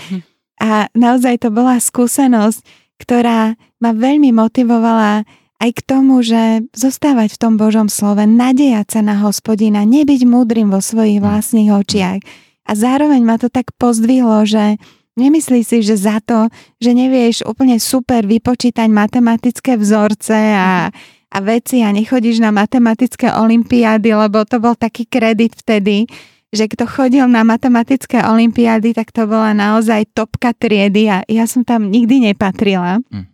A 0.63 0.87
naozaj 0.95 1.43
to 1.43 1.51
bola 1.51 1.83
skúsenosť, 1.83 2.63
ktorá 3.03 3.59
ma 3.83 3.91
veľmi 3.91 4.31
motivovala 4.31 5.27
aj 5.63 5.71
k 5.79 5.81
tomu, 5.83 6.23
že 6.23 6.67
zostávať 6.75 7.35
v 7.35 7.41
tom 7.43 7.55
Božom 7.59 7.91
slove, 7.91 8.23
nadejať 8.23 8.99
sa 8.99 9.01
na 9.03 9.19
hospodina, 9.23 9.83
nebyť 9.83 10.23
múdrym 10.23 10.71
vo 10.71 10.79
svojich 10.79 11.19
vlastných 11.19 11.71
očiach. 11.71 12.19
A 12.67 12.71
zároveň 12.79 13.27
ma 13.27 13.39
to 13.43 13.51
tak 13.51 13.75
pozdvihlo, 13.75 14.47
že 14.47 14.79
nemyslí 15.19 15.61
si, 15.65 15.85
že 15.85 15.97
za 15.97 16.21
to, 16.25 16.49
že 16.81 16.97
nevieš 16.97 17.45
úplne 17.45 17.77
super 17.77 18.25
vypočítať 18.25 18.89
matematické 18.89 19.77
vzorce 19.77 20.37
a 20.57 20.93
a 21.33 21.39
veci 21.41 21.81
a 21.81 21.89
nechodíš 21.89 22.45
na 22.45 22.53
matematické 22.53 23.33
olimpiády, 23.33 24.13
lebo 24.13 24.45
to 24.45 24.61
bol 24.61 24.77
taký 24.77 25.09
kredit 25.09 25.57
vtedy, 25.57 26.05
že 26.53 26.69
kto 26.69 26.85
chodil 26.85 27.25
na 27.25 27.41
matematické 27.41 28.21
olimpiády, 28.21 28.93
tak 28.93 29.09
to 29.17 29.25
bola 29.25 29.57
naozaj 29.57 30.13
topka 30.13 30.53
triedy 30.53 31.09
a 31.09 31.25
ja 31.25 31.49
som 31.49 31.65
tam 31.65 31.89
nikdy 31.89 32.21
nepatrila, 32.21 33.01
hm. 33.09 33.25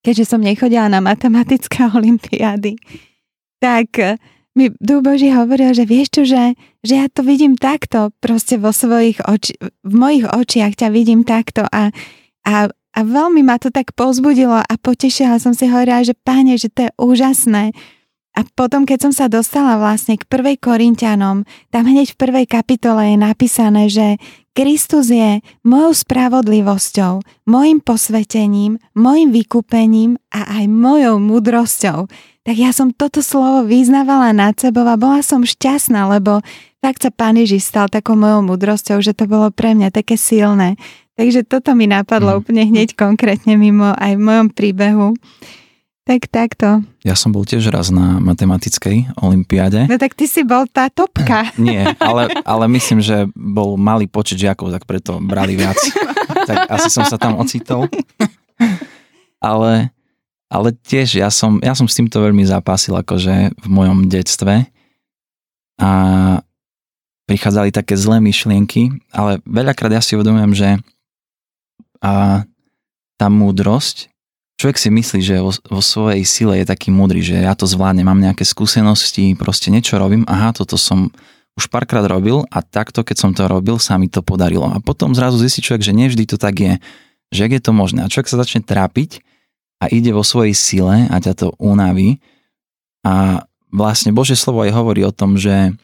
keďže 0.00 0.24
som 0.24 0.40
nechodila 0.40 0.88
na 0.88 1.04
matematické 1.04 1.84
olimpiády. 1.98 2.80
Tak 3.60 4.16
mi 4.54 4.70
Duch 4.78 5.02
Boží 5.02 5.34
hovoril, 5.34 5.74
že 5.74 5.84
vieš 5.86 6.08
čo, 6.14 6.22
že, 6.26 6.54
že 6.86 6.94
ja 7.02 7.06
to 7.10 7.26
vidím 7.26 7.58
takto, 7.58 8.14
proste 8.22 8.58
vo 8.58 8.70
svojich 8.70 9.18
oči, 9.26 9.58
v 9.60 9.94
mojich 9.94 10.24
očiach 10.30 10.78
ťa 10.78 10.88
vidím 10.94 11.26
takto 11.26 11.66
a, 11.66 11.90
a 12.46 12.70
a 12.94 13.00
veľmi 13.02 13.42
ma 13.42 13.58
to 13.58 13.74
tak 13.74 13.90
pozbudilo 13.98 14.54
a 14.54 14.72
potešila 14.78 15.42
som 15.42 15.50
si 15.50 15.66
hovorila, 15.66 16.06
že 16.06 16.14
páne, 16.14 16.54
že 16.54 16.70
to 16.70 16.86
je 16.86 16.90
úžasné. 16.94 17.74
A 18.34 18.42
potom, 18.42 18.82
keď 18.82 19.08
som 19.08 19.12
sa 19.14 19.26
dostala 19.30 19.78
vlastne 19.78 20.18
k 20.18 20.26
prvej 20.26 20.58
Korintianom, 20.58 21.46
tam 21.70 21.84
hneď 21.86 22.14
v 22.14 22.20
prvej 22.20 22.46
kapitole 22.50 23.14
je 23.14 23.16
napísané, 23.16 23.86
že 23.86 24.18
Kristus 24.54 25.10
je 25.10 25.42
mojou 25.62 25.94
spravodlivosťou, 25.94 27.22
mojim 27.46 27.78
posvetením, 27.78 28.82
mojim 28.94 29.30
vykúpením 29.30 30.18
a 30.34 30.62
aj 30.62 30.64
mojou 30.66 31.22
múdrosťou. 31.22 32.10
Tak 32.44 32.56
ja 32.58 32.70
som 32.74 32.90
toto 32.90 33.22
slovo 33.22 33.66
vyznávala 33.66 34.34
nad 34.34 34.58
sebou 34.58 34.86
a 34.86 34.98
bola 34.98 35.22
som 35.22 35.46
šťastná, 35.46 36.06
lebo 36.10 36.42
tak 36.84 37.00
sa 37.00 37.08
Pán 37.08 37.40
Ježiš 37.40 37.70
stal 37.70 37.88
takou 37.88 38.18
mojou 38.18 38.44
múdrosťou, 38.44 39.00
že 39.00 39.16
to 39.16 39.24
bolo 39.24 39.48
pre 39.48 39.72
mňa 39.72 39.88
také 39.94 40.20
silné. 40.20 40.76
Takže 41.14 41.46
toto 41.46 41.72
mi 41.78 41.86
napadlo 41.86 42.34
mm. 42.34 42.38
úplne 42.42 42.62
hneď 42.66 42.98
konkrétne 42.98 43.54
mimo 43.54 43.94
aj 43.94 44.18
v 44.18 44.22
mojom 44.22 44.48
príbehu. 44.50 45.14
Tak 46.04 46.28
takto. 46.28 46.84
Ja 47.00 47.16
som 47.16 47.32
bol 47.32 47.48
tiež 47.48 47.64
raz 47.72 47.88
na 47.88 48.20
matematickej 48.20 49.16
olimpiáde. 49.16 49.88
No 49.88 49.96
tak 49.96 50.12
ty 50.12 50.28
si 50.28 50.44
bol 50.44 50.68
tá 50.68 50.92
topka. 50.92 51.48
Nie, 51.56 51.96
ale, 51.96 52.28
ale 52.44 52.64
myslím, 52.76 53.00
že 53.00 53.24
bol 53.32 53.80
malý 53.80 54.04
počet 54.04 54.36
žiakov, 54.36 54.68
tak 54.68 54.84
preto 54.84 55.16
brali 55.16 55.56
viac. 55.56 55.80
tak 56.48 56.68
asi 56.68 56.92
som 56.92 57.08
sa 57.08 57.16
tam 57.16 57.40
ocitol. 57.40 57.88
ale, 59.40 59.96
ale 60.52 60.68
tiež 60.84 61.24
ja 61.24 61.32
som, 61.32 61.56
ja 61.64 61.72
som 61.72 61.88
s 61.88 61.96
týmto 61.96 62.20
veľmi 62.20 62.44
zápasil 62.44 62.92
akože 63.00 63.56
v 63.56 63.66
mojom 63.72 64.04
detstve. 64.04 64.68
A 65.80 65.90
prichádzali 67.24 67.72
také 67.72 67.96
zlé 67.96 68.20
myšlienky, 68.20 68.92
ale 69.08 69.40
veľakrát 69.48 69.88
ja 69.88 70.04
si 70.04 70.12
uvedomujem, 70.12 70.52
že 70.52 70.68
a 72.04 72.44
tá 73.16 73.26
múdrosť, 73.32 74.12
človek 74.58 74.78
si 74.78 74.88
myslí, 74.90 75.20
že 75.20 75.36
vo, 75.42 75.52
vo 75.70 75.82
svojej 75.82 76.22
sile 76.22 76.62
je 76.62 76.66
taký 76.70 76.94
múdry, 76.94 77.20
že 77.20 77.42
ja 77.42 77.54
to 77.58 77.66
zvládnem, 77.66 78.06
mám 78.06 78.22
nejaké 78.22 78.46
skúsenosti, 78.46 79.34
proste 79.34 79.68
niečo 79.68 79.98
robím, 79.98 80.22
aha, 80.30 80.54
toto 80.54 80.78
som 80.78 81.10
už 81.54 81.70
párkrát 81.70 82.02
robil 82.06 82.42
a 82.50 82.62
takto, 82.62 83.06
keď 83.06 83.16
som 83.16 83.30
to 83.30 83.46
robil, 83.46 83.78
sa 83.78 83.94
mi 83.94 84.10
to 84.10 84.26
podarilo. 84.26 84.66
A 84.74 84.82
potom 84.82 85.14
zrazu 85.14 85.38
zistí 85.38 85.62
človek, 85.62 85.86
že 85.86 85.94
nevždy 85.94 86.24
to 86.26 86.36
tak 86.38 86.58
je, 86.58 86.72
že 87.30 87.46
ak 87.46 87.52
je 87.58 87.62
to 87.62 87.72
možné. 87.74 88.02
A 88.02 88.10
človek 88.10 88.26
sa 88.26 88.42
začne 88.42 88.66
trápiť 88.66 89.22
a 89.78 89.86
ide 89.86 90.10
vo 90.10 90.26
svojej 90.26 90.54
sile 90.54 91.06
a 91.06 91.16
ťa 91.22 91.32
to 91.38 91.46
unaví. 91.62 92.18
A 93.06 93.46
vlastne 93.70 94.10
Božie 94.10 94.34
slovo 94.34 94.66
aj 94.66 94.74
hovorí 94.74 95.06
o 95.06 95.14
tom, 95.14 95.38
že 95.38 95.74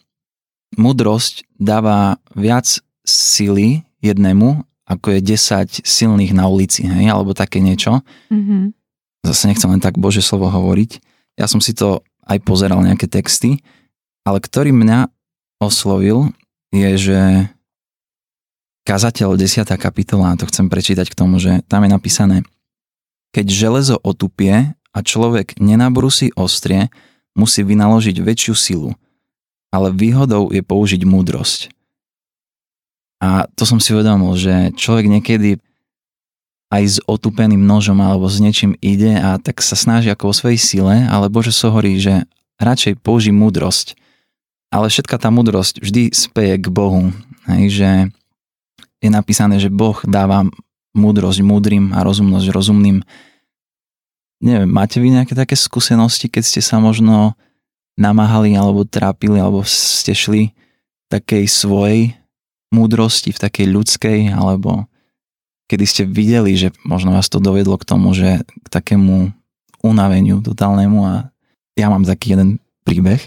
múdrosť 0.74 1.46
dáva 1.58 2.18
viac 2.34 2.82
sily 3.06 3.86
jednému 4.02 4.66
ako 4.90 5.14
je 5.14 5.20
10 5.23 5.87
silných 5.87 6.35
na 6.35 6.50
ulici, 6.50 6.82
hej, 6.82 7.06
alebo 7.06 7.30
také 7.30 7.62
niečo. 7.62 8.02
Mm-hmm. 8.35 8.75
Zase 9.23 9.47
nechcem 9.47 9.70
len 9.70 9.78
tak 9.78 9.94
Bože 10.02 10.18
slovo 10.18 10.50
hovoriť. 10.50 10.99
Ja 11.38 11.47
som 11.47 11.62
si 11.62 11.70
to 11.70 12.02
aj 12.26 12.42
pozeral 12.42 12.82
nejaké 12.82 13.06
texty, 13.06 13.62
ale 14.26 14.42
ktorý 14.42 14.75
mňa 14.75 15.06
oslovil 15.62 16.35
je, 16.75 16.90
že 16.99 17.20
kazateľ 18.82 19.38
10. 19.38 19.62
kapitola, 19.78 20.35
to 20.35 20.50
chcem 20.50 20.66
prečítať 20.66 21.06
k 21.06 21.18
tomu, 21.18 21.38
že 21.38 21.62
tam 21.70 21.87
je 21.87 21.90
napísané, 21.94 22.37
keď 23.30 23.47
železo 23.47 23.97
otupie 24.02 24.75
a 24.90 24.99
človek 24.99 25.62
nenabrusí 25.62 26.35
ostrie, 26.35 26.90
musí 27.38 27.62
vynaložiť 27.62 28.18
väčšiu 28.18 28.54
silu, 28.59 28.90
ale 29.70 29.94
výhodou 29.94 30.50
je 30.50 30.66
použiť 30.66 31.06
múdrosť. 31.06 31.70
A 33.20 33.44
to 33.52 33.68
som 33.68 33.76
si 33.76 33.92
uvedomil, 33.92 34.32
že 34.40 34.72
človek 34.74 35.04
niekedy 35.06 35.60
aj 36.72 36.82
s 36.86 36.96
otupeným 37.04 37.60
nožom 37.60 37.98
alebo 38.00 38.30
s 38.30 38.40
niečím 38.40 38.78
ide 38.80 39.18
a 39.18 39.36
tak 39.36 39.60
sa 39.60 39.76
snaží 39.76 40.08
ako 40.08 40.32
o 40.32 40.36
svojej 40.36 40.56
sile, 40.56 41.04
ale 41.10 41.28
Bože 41.28 41.52
hovorí, 41.66 42.00
že 42.00 42.24
radšej 42.62 43.02
použij 43.04 43.34
múdrosť. 43.34 43.98
Ale 44.70 44.86
všetka 44.86 45.18
tá 45.18 45.34
múdrosť 45.34 45.82
vždy 45.82 46.14
speje 46.14 46.54
k 46.62 46.66
Bohu. 46.70 47.10
Hej, 47.50 47.64
že 47.74 47.90
je 49.02 49.10
napísané, 49.10 49.58
že 49.58 49.66
Boh 49.66 49.98
dáva 50.06 50.46
múdrosť 50.94 51.42
múdrym 51.42 51.90
a 51.90 52.06
rozumnosť 52.06 52.46
rozumným. 52.54 53.02
Neviem, 54.40 54.70
máte 54.70 55.02
vy 55.02 55.10
nejaké 55.10 55.34
také 55.34 55.58
skúsenosti, 55.58 56.30
keď 56.30 56.42
ste 56.46 56.60
sa 56.62 56.78
možno 56.78 57.34
namáhali 57.98 58.54
alebo 58.54 58.86
trápili 58.86 59.42
alebo 59.42 59.66
ste 59.66 60.14
šli 60.14 60.54
takej 61.10 61.50
svojej 61.50 62.19
múdrosti, 62.70 63.34
v 63.34 63.42
takej 63.42 63.66
ľudskej, 63.70 64.18
alebo 64.34 64.86
kedy 65.70 65.84
ste 65.86 66.02
videli, 66.06 66.54
že 66.58 66.74
možno 66.82 67.14
vás 67.14 67.30
to 67.30 67.42
dovedlo 67.42 67.78
k 67.78 67.86
tomu, 67.86 68.14
že 68.14 68.42
k 68.42 68.68
takému 68.70 69.30
unaveniu 69.82 70.42
totálnemu 70.42 70.98
a 71.06 71.14
ja 71.78 71.86
mám 71.86 72.02
taký 72.02 72.34
jeden 72.34 72.58
príbeh, 72.82 73.22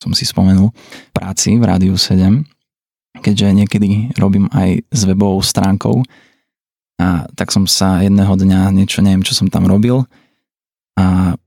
som 0.00 0.14
si 0.14 0.24
spomenul, 0.24 0.72
práci 1.12 1.58
v 1.58 1.64
Rádiu 1.64 1.94
7, 1.94 2.44
keďže 3.20 3.48
niekedy 3.52 4.14
robím 4.16 4.46
aj 4.54 4.86
s 4.88 5.00
webovou 5.04 5.42
stránkou 5.42 6.02
a 6.98 7.26
tak 7.34 7.54
som 7.54 7.66
sa 7.66 8.02
jedného 8.02 8.34
dňa 8.34 8.74
niečo, 8.74 9.02
neviem, 9.02 9.22
čo 9.22 9.34
som 9.34 9.46
tam 9.46 9.66
robil 9.70 10.02
a 10.98 11.38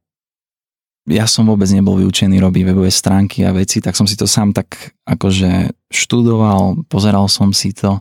ja 1.10 1.26
som 1.26 1.50
vôbec 1.50 1.66
nebol 1.74 1.98
vyučený 1.98 2.38
robiť 2.38 2.64
webové 2.68 2.94
stránky 2.94 3.42
a 3.42 3.56
veci, 3.56 3.82
tak 3.82 3.98
som 3.98 4.06
si 4.06 4.14
to 4.14 4.30
sám 4.30 4.54
tak 4.54 4.94
akože 5.06 5.74
študoval, 5.90 6.86
pozeral 6.86 7.26
som 7.26 7.50
si 7.50 7.74
to 7.74 7.98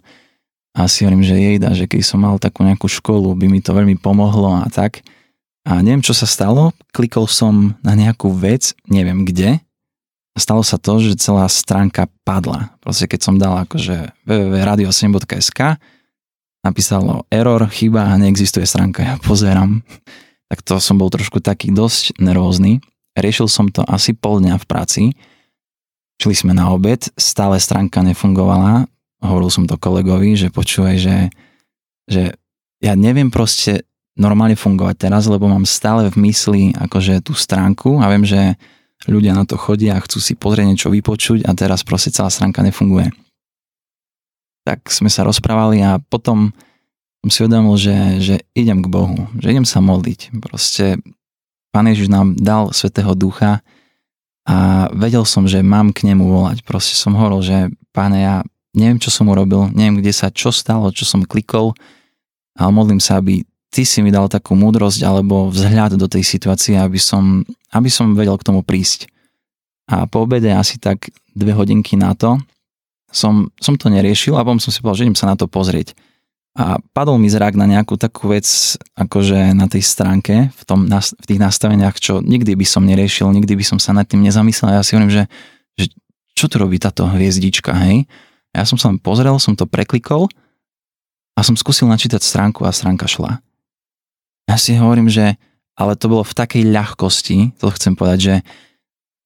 a 0.77 0.87
si 0.87 1.03
hovorím, 1.03 1.25
že 1.25 1.35
jejda, 1.35 1.75
že 1.75 1.89
keď 1.89 2.01
som 2.05 2.21
mal 2.23 2.37
takú 2.37 2.63
nejakú 2.63 2.87
školu, 2.87 3.35
by 3.35 3.47
mi 3.51 3.61
to 3.65 3.75
veľmi 3.75 3.99
pomohlo 3.99 4.63
a 4.63 4.69
tak. 4.71 5.03
A 5.67 5.81
neviem, 5.81 6.05
čo 6.05 6.15
sa 6.15 6.29
stalo, 6.29 6.73
klikol 6.95 7.27
som 7.27 7.75
na 7.83 7.93
nejakú 7.97 8.31
vec, 8.33 8.73
neviem 8.87 9.27
kde, 9.27 9.61
stalo 10.39 10.65
sa 10.65 10.81
to, 10.81 11.03
že 11.03 11.21
celá 11.21 11.45
stránka 11.51 12.09
padla. 12.25 12.73
Proste 12.81 13.05
keď 13.11 13.21
som 13.21 13.35
dal 13.37 13.61
akože 13.67 14.15
www.radio7.sk 14.25 15.77
napísalo 16.61 17.25
error, 17.33 17.65
chyba 17.73 18.13
a 18.13 18.21
neexistuje 18.21 18.69
stránka. 18.69 19.01
Ja 19.05 19.17
pozerám, 19.21 19.81
tak 20.53 20.61
to 20.61 20.77
som 20.77 21.01
bol 21.01 21.09
trošku 21.09 21.41
taký 21.41 21.73
dosť 21.73 22.21
nervózny. 22.21 22.85
Riešil 23.19 23.49
som 23.51 23.67
to 23.71 23.83
asi 23.87 24.15
pol 24.15 24.39
dňa 24.39 24.57
v 24.61 24.69
práci. 24.69 25.03
Šli 26.21 26.35
sme 26.37 26.53
na 26.53 26.71
obed, 26.71 27.01
stále 27.17 27.57
stránka 27.59 28.05
nefungovala. 28.05 28.87
Hovoril 29.25 29.51
som 29.51 29.65
to 29.65 29.81
kolegovi, 29.81 30.37
že 30.37 30.53
počúvaj, 30.53 30.97
že, 31.01 31.17
že 32.07 32.23
ja 32.81 32.93
neviem 32.97 33.33
proste 33.33 33.85
normálne 34.17 34.57
fungovať 34.57 34.97
teraz, 35.09 35.25
lebo 35.29 35.49
mám 35.49 35.65
stále 35.65 36.13
v 36.13 36.29
mysli 36.29 36.63
akože 36.77 37.25
tú 37.25 37.33
stránku 37.33 38.01
a 38.01 38.09
viem, 38.13 38.25
že 38.29 38.57
ľudia 39.09 39.33
na 39.33 39.49
to 39.49 39.57
chodia 39.57 39.97
a 39.97 40.05
chcú 40.05 40.21
si 40.21 40.37
pozrieť 40.37 40.67
niečo 40.69 40.89
vypočuť 40.93 41.49
a 41.49 41.57
teraz 41.57 41.81
proste 41.81 42.13
celá 42.13 42.29
stránka 42.29 42.61
nefunguje. 42.61 43.09
Tak 44.69 44.93
sme 44.93 45.09
sa 45.09 45.25
rozprávali 45.25 45.81
a 45.81 45.97
potom 45.97 46.53
som 47.25 47.29
si 47.33 47.39
uvedomil, 47.45 47.77
že, 47.81 47.97
že 48.21 48.37
idem 48.53 48.85
k 48.85 48.93
Bohu, 48.93 49.29
že 49.41 49.53
idem 49.57 49.65
sa 49.65 49.81
modliť. 49.81 50.37
Proste 50.41 51.01
Pán 51.71 51.87
Ježiš 51.87 52.11
nám 52.11 52.35
dal 52.35 52.75
Svetého 52.75 53.15
Ducha 53.15 53.63
a 54.47 54.89
vedel 54.91 55.23
som, 55.23 55.47
že 55.47 55.63
mám 55.63 55.95
k 55.95 56.11
nemu 56.11 56.27
volať. 56.27 56.67
Proste 56.67 56.99
som 56.99 57.15
hovoril, 57.15 57.41
že 57.47 57.57
páne, 57.95 58.19
ja 58.27 58.37
neviem, 58.75 58.99
čo 58.99 59.15
som 59.15 59.31
urobil, 59.31 59.71
neviem, 59.71 60.03
kde 60.03 60.11
sa 60.11 60.31
čo 60.31 60.51
stalo, 60.51 60.91
čo 60.91 61.07
som 61.07 61.23
klikol, 61.23 61.75
ale 62.59 62.71
modlím 62.75 62.99
sa, 62.99 63.23
aby 63.23 63.47
ty 63.71 63.87
si 63.87 64.03
mi 64.03 64.11
dal 64.11 64.27
takú 64.27 64.59
múdrosť 64.59 65.07
alebo 65.07 65.47
vzhľad 65.51 65.95
do 65.95 66.11
tej 66.11 66.27
situácie, 66.27 66.75
aby 66.75 66.99
som, 66.99 67.47
aby 67.71 67.87
som 67.87 68.19
vedel 68.19 68.35
k 68.35 68.47
tomu 68.47 68.67
prísť. 68.67 69.07
A 69.87 70.07
po 70.11 70.27
obede 70.27 70.51
asi 70.51 70.79
tak 70.79 71.11
dve 71.35 71.55
hodinky 71.55 71.95
na 71.95 72.15
to 72.19 72.39
som, 73.11 73.51
som 73.59 73.75
to 73.75 73.91
neriešil 73.91 74.39
a 74.39 74.47
potom 74.47 74.63
som 74.63 74.71
si 74.71 74.79
povedal, 74.83 75.03
že 75.03 75.05
idem 75.07 75.19
sa 75.19 75.31
na 75.31 75.37
to 75.39 75.51
pozrieť. 75.51 75.95
A 76.59 76.83
padol 76.91 77.17
mi 77.23 77.31
zrak 77.31 77.55
na 77.55 77.63
nejakú 77.65 77.95
takú 77.95 78.35
vec, 78.35 78.75
akože 78.99 79.55
na 79.55 79.71
tej 79.71 79.87
stránke, 79.87 80.51
v, 80.51 80.63
tom, 80.67 80.91
v 80.91 81.25
tých 81.27 81.39
nastaveniach, 81.39 81.97
čo 82.03 82.19
nikdy 82.19 82.59
by 82.59 82.67
som 82.67 82.83
neriešil, 82.83 83.31
nikdy 83.31 83.55
by 83.55 83.65
som 83.65 83.79
sa 83.79 83.95
nad 83.95 84.05
tým 84.05 84.27
nezamyslel. 84.27 84.75
Ja 84.75 84.83
si 84.83 84.99
hovorím, 84.99 85.15
že, 85.15 85.25
že 85.79 85.87
čo 86.35 86.51
tu 86.51 86.59
robí 86.59 86.83
táto 86.83 87.07
hviezdička, 87.07 87.71
hej? 87.87 88.03
Ja 88.51 88.67
som 88.67 88.75
sa 88.75 88.91
len 88.91 88.99
pozrel, 88.99 89.39
som 89.39 89.55
to 89.55 89.63
preklikol 89.63 90.27
a 91.39 91.47
som 91.47 91.55
skúsil 91.55 91.87
načítať 91.87 92.19
stránku 92.19 92.67
a 92.67 92.75
stránka 92.75 93.07
šla. 93.07 93.39
Ja 94.51 94.59
si 94.59 94.75
hovorím, 94.75 95.07
že 95.07 95.39
ale 95.79 95.95
to 95.95 96.11
bolo 96.11 96.27
v 96.27 96.35
takej 96.37 96.67
ľahkosti, 96.67 97.57
to 97.57 97.71
chcem 97.73 97.95
povedať, 97.95 98.19
že 98.21 98.35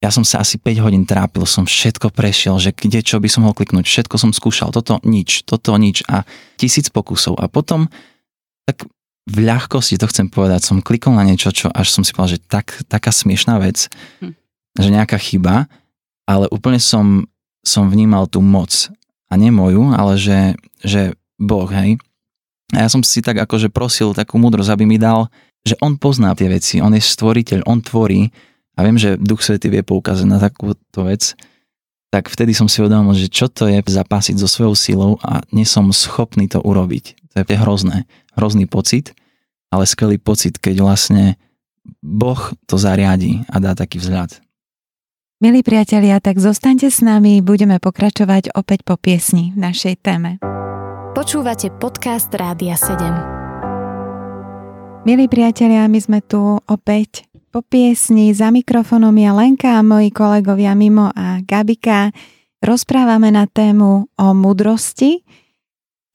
ja 0.04 0.12
som 0.12 0.20
sa 0.20 0.44
asi 0.44 0.60
5 0.60 0.84
hodín 0.84 1.08
trápil, 1.08 1.48
som 1.48 1.64
všetko 1.64 2.12
prešiel, 2.12 2.60
že 2.60 2.76
kde 2.76 3.00
čo 3.00 3.16
by 3.16 3.28
som 3.32 3.48
mohol 3.48 3.56
kliknúť, 3.56 3.88
všetko 3.88 4.20
som 4.20 4.36
skúšal, 4.36 4.68
toto 4.68 5.00
nič, 5.00 5.48
toto 5.48 5.72
nič 5.80 6.04
a 6.04 6.28
tisíc 6.60 6.92
pokusov. 6.92 7.40
A 7.40 7.48
potom 7.48 7.88
tak 8.68 8.84
v 9.24 9.36
ľahkosti, 9.48 9.96
to 9.96 10.04
chcem 10.12 10.28
povedať, 10.28 10.68
som 10.68 10.84
klikol 10.84 11.16
na 11.16 11.24
niečo, 11.24 11.48
čo 11.48 11.72
až 11.72 11.88
som 11.88 12.04
si 12.04 12.12
povedal, 12.12 12.36
že 12.36 12.44
tak, 12.44 12.84
taká 12.84 13.08
smiešná 13.08 13.56
vec, 13.56 13.88
hm. 14.20 14.36
že 14.76 14.88
nejaká 14.92 15.16
chyba, 15.16 15.72
ale 16.28 16.52
úplne 16.52 16.76
som, 16.76 17.24
som 17.64 17.88
vnímal 17.88 18.28
tú 18.28 18.44
moc. 18.44 18.92
A 19.32 19.40
nie 19.40 19.48
moju, 19.48 19.96
ale 19.96 20.20
že, 20.20 20.52
že 20.84 21.16
Boh, 21.40 21.64
hej. 21.72 21.96
A 22.76 22.84
ja 22.84 22.88
som 22.92 23.00
si 23.00 23.24
tak 23.24 23.40
akože 23.40 23.72
prosil 23.72 24.12
takú 24.12 24.36
múdrosť, 24.36 24.68
aby 24.68 24.84
mi 24.84 25.00
dal, 25.00 25.32
že 25.64 25.80
on 25.80 25.96
pozná 25.96 26.36
tie 26.36 26.52
veci, 26.52 26.84
on 26.84 26.92
je 26.92 27.00
stvoriteľ, 27.00 27.64
on 27.64 27.80
tvorí 27.80 28.28
a 28.74 28.82
viem, 28.82 28.98
že 28.98 29.14
Duch 29.18 29.42
Svety 29.42 29.70
vie 29.70 29.82
poukázať 29.86 30.26
na 30.26 30.42
takúto 30.42 31.06
vec, 31.06 31.38
tak 32.10 32.30
vtedy 32.30 32.54
som 32.54 32.70
si 32.70 32.78
uvedomil, 32.78 33.14
že 33.18 33.26
čo 33.26 33.50
to 33.50 33.66
je 33.66 33.82
zapásiť 33.82 34.38
so 34.38 34.46
svojou 34.46 34.74
silou 34.78 35.12
a 35.22 35.42
nie 35.50 35.66
som 35.66 35.90
schopný 35.90 36.46
to 36.46 36.62
urobiť. 36.62 37.18
To 37.34 37.42
je 37.42 37.58
hrozné, 37.58 38.06
hrozný 38.38 38.70
pocit, 38.70 39.10
ale 39.74 39.82
skvelý 39.82 40.22
pocit, 40.22 40.62
keď 40.62 40.78
vlastne 40.86 41.34
Boh 41.98 42.38
to 42.70 42.78
zariadi 42.78 43.42
a 43.50 43.58
dá 43.58 43.74
taký 43.74 43.98
vzhľad. 43.98 44.38
Milí 45.42 45.66
priatelia, 45.66 46.22
tak 46.22 46.38
zostaňte 46.38 46.86
s 46.86 47.02
nami, 47.02 47.42
budeme 47.42 47.82
pokračovať 47.82 48.54
opäť 48.54 48.86
po 48.86 48.94
piesni 48.94 49.50
v 49.52 49.66
našej 49.66 49.98
téme. 49.98 50.38
Počúvate 51.18 51.74
podcast 51.74 52.30
Rádia 52.30 52.78
7. 52.78 52.96
Milí 55.04 55.26
priatelia, 55.26 55.90
my 55.90 55.98
sme 55.98 56.22
tu 56.22 56.62
opäť 56.64 57.26
po 57.54 57.62
piesni 57.62 58.34
za 58.34 58.50
mikrofónom 58.50 59.14
ja 59.14 59.30
Lenka 59.30 59.78
a 59.78 59.86
moji 59.86 60.10
kolegovia 60.10 60.74
Mimo 60.74 61.14
a 61.14 61.38
Gabika. 61.38 62.10
Rozprávame 62.58 63.30
na 63.30 63.46
tému 63.46 64.10
o 64.10 64.26
mudrosti 64.34 65.22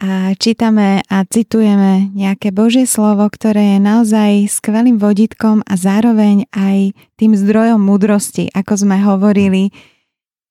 a 0.04 0.36
čítame 0.36 1.00
a 1.08 1.24
citujeme 1.24 2.12
nejaké 2.12 2.52
Božie 2.52 2.84
slovo, 2.84 3.24
ktoré 3.32 3.76
je 3.76 3.80
naozaj 3.80 4.52
skvelým 4.52 5.00
vodítkom 5.00 5.64
a 5.64 5.80
zároveň 5.80 6.44
aj 6.52 6.92
tým 7.16 7.32
zdrojom 7.40 7.80
mudrosti, 7.80 8.52
ako 8.52 8.76
sme 8.76 9.00
hovorili 9.00 9.72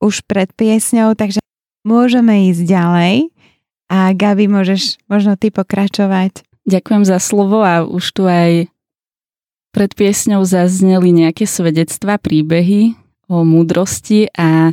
už 0.00 0.25
pred 0.25 0.49
piesňou, 0.57 1.12
takže 1.12 1.45
môžeme 1.85 2.49
ísť 2.49 2.64
ďalej 2.64 3.28
a 3.92 4.16
Gabi, 4.16 4.49
môžeš 4.49 5.04
možno 5.04 5.37
ty 5.37 5.52
pokračovať. 5.52 6.49
Ďakujem 6.64 7.04
za 7.04 7.21
slovo 7.21 7.61
a 7.61 7.85
už 7.85 8.04
tu 8.16 8.25
aj 8.25 8.73
pred 9.73 9.91
piesňou 9.93 10.43
zazneli 10.45 11.13
nejaké 11.13 11.45
svedectvá, 11.45 12.17
príbehy 12.17 12.97
o 13.29 13.45
múdrosti 13.45 14.33
a 14.33 14.73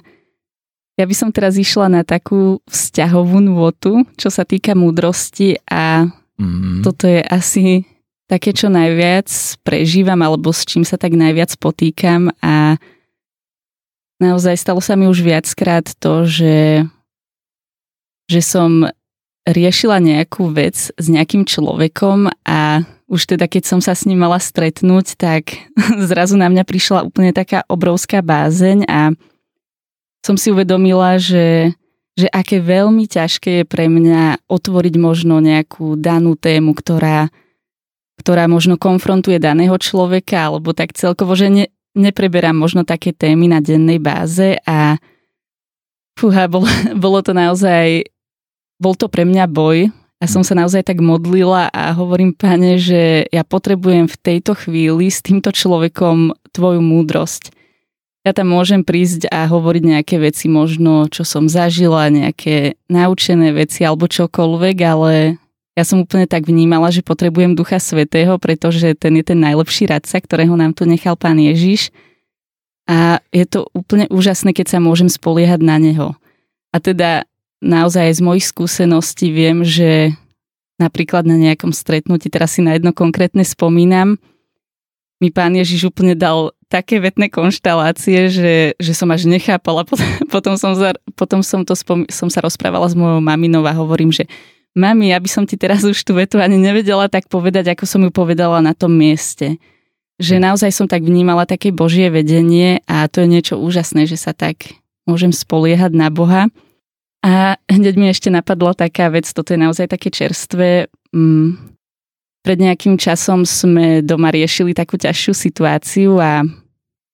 ja 0.95 1.03
by 1.03 1.15
som 1.15 1.29
teraz 1.35 1.59
išla 1.59 1.91
na 1.91 2.01
takú 2.07 2.63
vzťahovú 2.71 3.43
nôtu, 3.43 4.07
čo 4.15 4.31
sa 4.31 4.47
týka 4.47 4.71
múdrosti 4.79 5.59
a 5.67 6.07
mm. 6.39 6.87
toto 6.87 7.03
je 7.11 7.19
asi 7.19 7.83
také, 8.31 8.55
čo 8.55 8.71
najviac 8.71 9.27
prežívam 9.67 10.23
alebo 10.23 10.55
s 10.55 10.63
čím 10.63 10.87
sa 10.87 10.95
tak 10.95 11.13
najviac 11.13 11.51
potýkam 11.59 12.31
a 12.39 12.79
naozaj 14.23 14.55
stalo 14.55 14.79
sa 14.79 14.95
mi 14.95 15.11
už 15.11 15.19
viackrát 15.19 15.83
to, 15.99 16.23
že, 16.23 16.87
že 18.31 18.39
som 18.39 18.87
riešila 19.45 19.99
nejakú 19.99 20.49
vec 20.49 20.89
s 20.95 21.05
nejakým 21.05 21.43
človekom 21.43 22.31
a 22.47 22.81
už 23.05 23.37
teda 23.37 23.45
keď 23.45 23.63
som 23.69 23.79
sa 23.81 23.93
s 23.93 24.09
ním 24.09 24.25
mala 24.25 24.41
stretnúť, 24.41 25.17
tak 25.17 25.53
zrazu 26.09 26.37
na 26.37 26.49
mňa 26.49 26.63
prišla 26.65 27.05
úplne 27.05 27.31
taká 27.31 27.65
obrovská 27.69 28.25
bázeň 28.25 28.85
a 28.89 29.13
som 30.25 30.35
si 30.41 30.49
uvedomila, 30.49 31.21
že, 31.21 31.77
že 32.17 32.25
aké 32.33 32.57
veľmi 32.57 33.05
ťažké 33.05 33.61
je 33.61 33.65
pre 33.65 33.85
mňa 33.85 34.49
otvoriť 34.49 34.95
možno 34.97 35.37
nejakú 35.37 35.93
danú 36.01 36.33
tému, 36.33 36.73
ktorá, 36.73 37.29
ktorá 38.17 38.49
možno 38.49 38.81
konfrontuje 38.81 39.37
daného 39.37 39.77
človeka, 39.77 40.49
alebo 40.49 40.73
tak 40.73 40.97
celkovo, 40.97 41.37
že 41.37 41.53
ne, 41.53 41.65
nepreberám 41.93 42.57
možno 42.57 42.81
také 42.81 43.13
témy 43.13 43.45
na 43.53 43.61
dennej 43.61 44.01
báze 44.01 44.57
a 44.65 44.97
fúha, 46.17 46.49
bolo, 46.49 46.65
bolo 47.05 47.21
to 47.21 47.37
naozaj 47.37 48.01
bol 48.81 48.97
to 48.97 49.07
pre 49.07 49.23
mňa 49.23 49.45
boj 49.47 49.93
a 50.19 50.25
som 50.31 50.47
sa 50.47 50.55
naozaj 50.55 50.87
tak 50.87 51.03
modlila 51.03 51.67
a 51.75 51.91
hovorím, 51.91 52.31
pane, 52.31 52.79
že 52.79 53.27
ja 53.27 53.43
potrebujem 53.43 54.07
v 54.07 54.17
tejto 54.17 54.55
chvíli 54.55 55.11
s 55.11 55.19
týmto 55.19 55.51
človekom 55.51 56.31
tvoju 56.55 56.79
múdrosť. 56.79 57.51
Ja 58.25 58.33
tam 58.33 58.55
môžem 58.55 58.81
prísť 58.81 59.29
a 59.29 59.45
hovoriť 59.45 59.83
nejaké 59.85 60.15
veci 60.17 60.49
možno, 60.49 61.05
čo 61.11 61.21
som 61.21 61.45
zažila, 61.45 62.09
nejaké 62.09 62.79
naučené 62.89 63.53
veci 63.53 63.85
alebo 63.85 64.09
čokoľvek, 64.09 64.77
ale 64.81 65.37
ja 65.75 65.83
som 65.83 66.01
úplne 66.01 66.25
tak 66.25 66.47
vnímala, 66.47 66.89
že 66.89 67.03
potrebujem 67.03 67.53
Ducha 67.53 67.77
Svetého, 67.77 68.39
pretože 68.39 68.95
ten 68.95 69.19
je 69.19 69.23
ten 69.27 69.37
najlepší 69.37 69.91
radca, 69.91 70.17
ktorého 70.23 70.55
nám 70.55 70.71
tu 70.71 70.87
nechal 70.87 71.19
Pán 71.19 71.37
Ježiš. 71.37 71.91
A 72.87 73.19
je 73.35 73.45
to 73.45 73.67
úplne 73.75 74.07
úžasné, 74.07 74.55
keď 74.55 74.73
sa 74.73 74.79
môžem 74.79 75.11
spoliehať 75.11 75.59
na 75.61 75.75
Neho. 75.77 76.15
A 76.71 76.79
teda 76.79 77.27
naozaj 77.65 78.13
z 78.13 78.21
mojich 78.21 78.45
skúseností 78.45 79.33
viem, 79.33 79.65
že 79.65 80.13
napríklad 80.77 81.25
na 81.25 81.35
nejakom 81.35 81.73
stretnutí, 81.73 82.29
teraz 82.29 82.55
si 82.55 82.61
na 82.61 82.77
jedno 82.77 82.93
konkrétne 82.93 83.41
spomínam, 83.41 84.21
mi 85.23 85.31
pán 85.31 85.55
Ježiš 85.55 85.89
úplne 85.89 86.13
dal 86.13 86.51
také 86.67 86.99
vetné 86.99 87.31
konštalácie, 87.31 88.27
že, 88.27 88.53
že 88.75 88.93
som 88.93 89.07
až 89.09 89.25
nechápala. 89.25 89.87
Potom, 90.33 90.59
som, 90.59 90.75
za, 90.75 90.91
potom 91.15 91.39
som, 91.39 91.63
to 91.63 91.71
spom, 91.71 92.03
som 92.11 92.27
sa 92.27 92.43
rozprávala 92.43 92.91
s 92.91 92.97
mojou 92.97 93.23
maminou 93.23 93.63
a 93.63 93.71
hovorím, 93.71 94.11
že 94.11 94.27
mami, 94.75 95.15
ja 95.15 95.17
by 95.23 95.29
som 95.31 95.47
ti 95.47 95.55
teraz 95.55 95.87
už 95.87 95.95
tú 96.03 96.19
vetu 96.19 96.43
ani 96.43 96.59
nevedela 96.59 97.07
tak 97.07 97.31
povedať, 97.31 97.71
ako 97.71 97.87
som 97.87 98.03
ju 98.03 98.11
povedala 98.11 98.59
na 98.59 98.75
tom 98.75 98.91
mieste. 98.91 99.55
Že 100.19 100.43
naozaj 100.43 100.71
som 100.75 100.87
tak 100.91 101.07
vnímala 101.07 101.47
také 101.47 101.71
Božie 101.71 102.11
vedenie 102.11 102.83
a 102.83 103.07
to 103.07 103.23
je 103.23 103.31
niečo 103.31 103.55
úžasné, 103.55 104.03
že 104.03 104.19
sa 104.19 104.35
tak 104.35 104.75
môžem 105.07 105.31
spoliehať 105.31 105.95
na 105.95 106.11
Boha. 106.11 106.51
A 107.25 107.57
hneď 107.65 107.97
mi 107.97 108.05
ešte 108.13 108.29
napadla 108.29 108.77
taká 108.77 109.09
vec, 109.09 109.25
toto 109.33 109.49
je 109.49 109.57
naozaj 109.57 109.89
také 109.89 110.13
čerstvé. 110.13 110.93
Mm, 111.09 111.57
pred 112.45 112.57
nejakým 112.61 113.01
časom 113.01 113.41
sme 113.49 114.05
doma 114.05 114.29
riešili 114.29 114.77
takú 114.77 115.01
ťažšiu 115.01 115.33
situáciu 115.33 116.21
a 116.21 116.45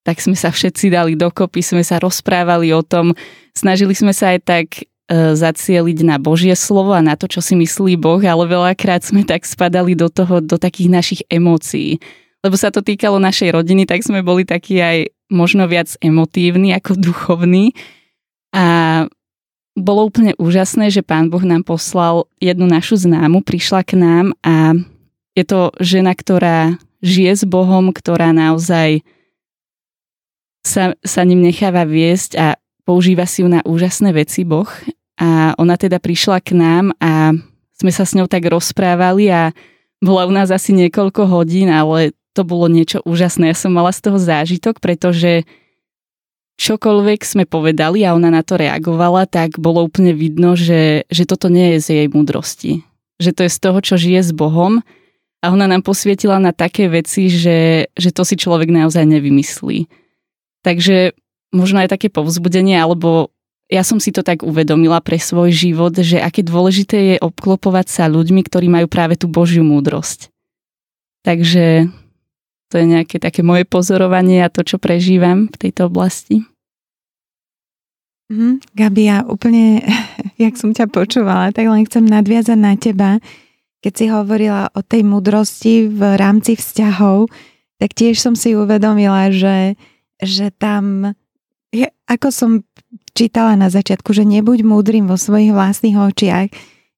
tak 0.03 0.19
sme 0.19 0.35
sa 0.35 0.51
všetci 0.51 0.91
dali 0.91 1.15
dokopy, 1.15 1.63
sme 1.63 1.79
sa 1.87 1.95
rozprávali 2.03 2.75
o 2.75 2.83
tom, 2.83 3.15
snažili 3.55 3.95
sme 3.95 4.11
sa 4.11 4.35
aj 4.35 4.39
tak 4.43 4.67
e, 4.75 4.83
zacieliť 5.31 6.03
na 6.03 6.19
Božie 6.19 6.59
slovo 6.59 6.91
a 6.91 6.99
na 6.99 7.15
to, 7.15 7.31
čo 7.31 7.39
si 7.39 7.55
myslí 7.55 7.95
Boh, 7.95 8.19
ale 8.19 8.43
veľakrát 8.51 9.07
sme 9.07 9.23
tak 9.23 9.47
spadali 9.47 9.95
do 9.95 10.11
toho, 10.11 10.43
do 10.43 10.59
takých 10.59 10.91
našich 10.91 11.21
emócií. 11.31 12.03
Lebo 12.43 12.59
sa 12.59 12.67
to 12.67 12.83
týkalo 12.83 13.15
našej 13.21 13.55
rodiny, 13.55 13.87
tak 13.87 14.03
sme 14.03 14.19
boli 14.19 14.43
takí 14.43 14.75
aj 14.83 15.07
možno 15.31 15.71
viac 15.71 15.95
emotívni 16.03 16.75
ako 16.75 16.99
duchovní. 16.99 17.71
A 18.51 19.07
bolo 19.81 20.07
úplne 20.07 20.37
úžasné, 20.37 20.93
že 20.93 21.01
pán 21.01 21.27
Boh 21.27 21.41
nám 21.41 21.65
poslal 21.65 22.29
jednu 22.37 22.69
našu 22.69 22.95
známu, 22.95 23.41
prišla 23.41 23.81
k 23.83 23.97
nám 23.97 24.37
a 24.45 24.77
je 25.35 25.43
to 25.47 25.73
žena, 25.81 26.13
ktorá 26.13 26.77
žije 27.01 27.41
s 27.41 27.43
Bohom, 27.43 27.89
ktorá 27.89 28.29
naozaj 28.31 29.01
sa, 30.61 30.93
sa 31.01 31.21
ním 31.25 31.41
necháva 31.41 31.83
viesť 31.83 32.31
a 32.37 32.47
používa 32.85 33.25
si 33.25 33.41
ju 33.41 33.49
na 33.49 33.65
úžasné 33.65 34.13
veci 34.13 34.45
Boh. 34.45 34.69
A 35.21 35.53
ona 35.57 35.77
teda 35.77 36.01
prišla 36.01 36.41
k 36.41 36.57
nám 36.57 36.97
a 36.97 37.33
sme 37.77 37.91
sa 37.93 38.05
s 38.05 38.17
ňou 38.17 38.25
tak 38.25 38.45
rozprávali 38.45 39.29
a 39.29 39.53
bola 40.01 40.25
u 40.25 40.33
nás 40.33 40.49
asi 40.49 40.73
niekoľko 40.73 41.29
hodín, 41.29 41.69
ale 41.69 42.17
to 42.33 42.41
bolo 42.41 42.65
niečo 42.65 43.05
úžasné. 43.05 43.53
Ja 43.53 43.57
som 43.57 43.73
mala 43.73 43.93
z 43.93 44.01
toho 44.01 44.17
zážitok, 44.17 44.81
pretože 44.81 45.45
čokoľvek 46.61 47.25
sme 47.25 47.43
povedali 47.49 48.05
a 48.05 48.13
ona 48.13 48.29
na 48.29 48.45
to 48.45 48.61
reagovala, 48.61 49.25
tak 49.25 49.57
bolo 49.57 49.81
úplne 49.81 50.13
vidno, 50.13 50.53
že, 50.53 51.09
že 51.09 51.25
toto 51.25 51.49
nie 51.49 51.75
je 51.75 51.77
z 51.81 51.87
jej 51.97 52.07
múdrosti. 52.13 52.85
že 53.21 53.33
to 53.33 53.45
je 53.45 53.51
z 53.53 53.59
toho, 53.61 53.79
čo 53.81 53.95
žije 53.97 54.21
s 54.21 54.31
Bohom 54.33 54.81
a 55.41 55.45
ona 55.49 55.65
nám 55.65 55.81
posvietila 55.81 56.37
na 56.37 56.53
také 56.53 56.89
veci, 56.89 57.29
že, 57.29 57.89
že 57.93 58.09
to 58.13 58.21
si 58.21 58.37
človek 58.37 58.69
naozaj 58.69 59.05
nevymyslí. 59.05 59.89
Takže 60.61 61.17
možno 61.53 61.85
aj 61.85 61.97
také 61.97 62.09
povzbudenie, 62.09 62.77
alebo 62.77 63.33
ja 63.69 63.85
som 63.85 64.01
si 64.01 64.09
to 64.09 64.21
tak 64.21 64.41
uvedomila 64.41 65.01
pre 65.05 65.21
svoj 65.21 65.53
život, 65.53 65.93
že 65.97 66.17
aké 66.21 66.41
dôležité 66.45 66.97
je 67.13 67.17
obklopovať 67.21 67.87
sa 67.89 68.03
ľuďmi, 68.09 68.41
ktorí 68.45 68.67
majú 68.69 68.89
práve 68.89 69.17
tú 69.17 69.29
Božiu 69.29 69.61
múdrosť. 69.61 70.33
Takže 71.21 71.93
to 72.71 72.79
je 72.79 72.87
nejaké 72.87 73.19
také 73.19 73.43
moje 73.43 73.67
pozorovanie 73.67 74.39
a 74.39 74.47
to, 74.47 74.63
čo 74.63 74.79
prežívam 74.79 75.51
v 75.51 75.55
tejto 75.67 75.91
oblasti. 75.91 76.47
Mm, 78.31 78.63
Gabi, 78.71 79.11
ja 79.11 79.27
úplne, 79.27 79.83
jak 80.43 80.55
som 80.55 80.71
ťa 80.71 80.87
počúvala, 80.87 81.51
tak 81.51 81.67
len 81.67 81.83
chcem 81.83 82.07
nadviazať 82.07 82.57
na 82.57 82.73
teba, 82.79 83.19
keď 83.83 83.93
si 83.93 84.05
hovorila 84.07 84.71
o 84.71 84.79
tej 84.79 85.03
mudrosti 85.03 85.91
v 85.91 86.15
rámci 86.15 86.55
vzťahov, 86.55 87.27
tak 87.81 87.91
tiež 87.91 88.15
som 88.23 88.37
si 88.37 88.55
uvedomila, 88.55 89.33
že, 89.33 89.75
že 90.21 90.53
tam, 90.55 91.11
ako 92.07 92.27
som 92.31 92.51
čítala 93.11 93.57
na 93.59 93.67
začiatku, 93.67 94.15
že 94.15 94.23
nebuď 94.23 94.63
múdrym 94.63 95.09
vo 95.09 95.19
svojich 95.19 95.51
vlastných 95.51 95.97
očiach, 95.97 96.47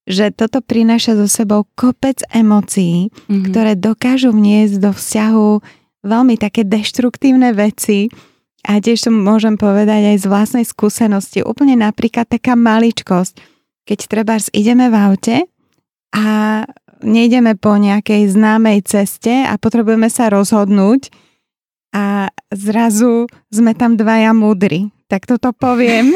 že 0.03 0.35
toto 0.35 0.59
prináša 0.59 1.15
so 1.15 1.27
sebou 1.31 1.63
kopec 1.79 2.19
emócií, 2.31 3.07
mm-hmm. 3.07 3.43
ktoré 3.49 3.73
dokážu 3.79 4.35
vniesť 4.35 4.75
do 4.83 4.91
vzťahu 4.91 5.49
veľmi 6.03 6.35
také 6.35 6.67
deštruktívne 6.67 7.55
veci. 7.55 8.11
A 8.63 8.79
tiež 8.79 9.07
to 9.07 9.11
môžem 9.11 9.59
povedať 9.59 10.15
aj 10.15 10.17
z 10.23 10.25
vlastnej 10.27 10.65
skúsenosti. 10.67 11.43
Úplne 11.43 11.79
napríklad 11.83 12.27
taká 12.27 12.55
maličkosť. 12.55 13.39
Keď 13.83 13.99
treba 14.07 14.39
ideme 14.55 14.87
v 14.87 14.95
aute 14.95 15.37
a 16.15 16.25
nejdeme 17.03 17.59
po 17.59 17.75
nejakej 17.75 18.31
známej 18.31 18.87
ceste 18.87 19.43
a 19.43 19.59
potrebujeme 19.59 20.07
sa 20.07 20.31
rozhodnúť 20.31 21.11
a 21.91 22.31
zrazu 22.55 23.27
sme 23.51 23.75
tam 23.75 23.99
dvaja 23.99 24.31
múdri. 24.31 24.95
Tak 25.11 25.27
toto 25.27 25.51
poviem. 25.51 26.15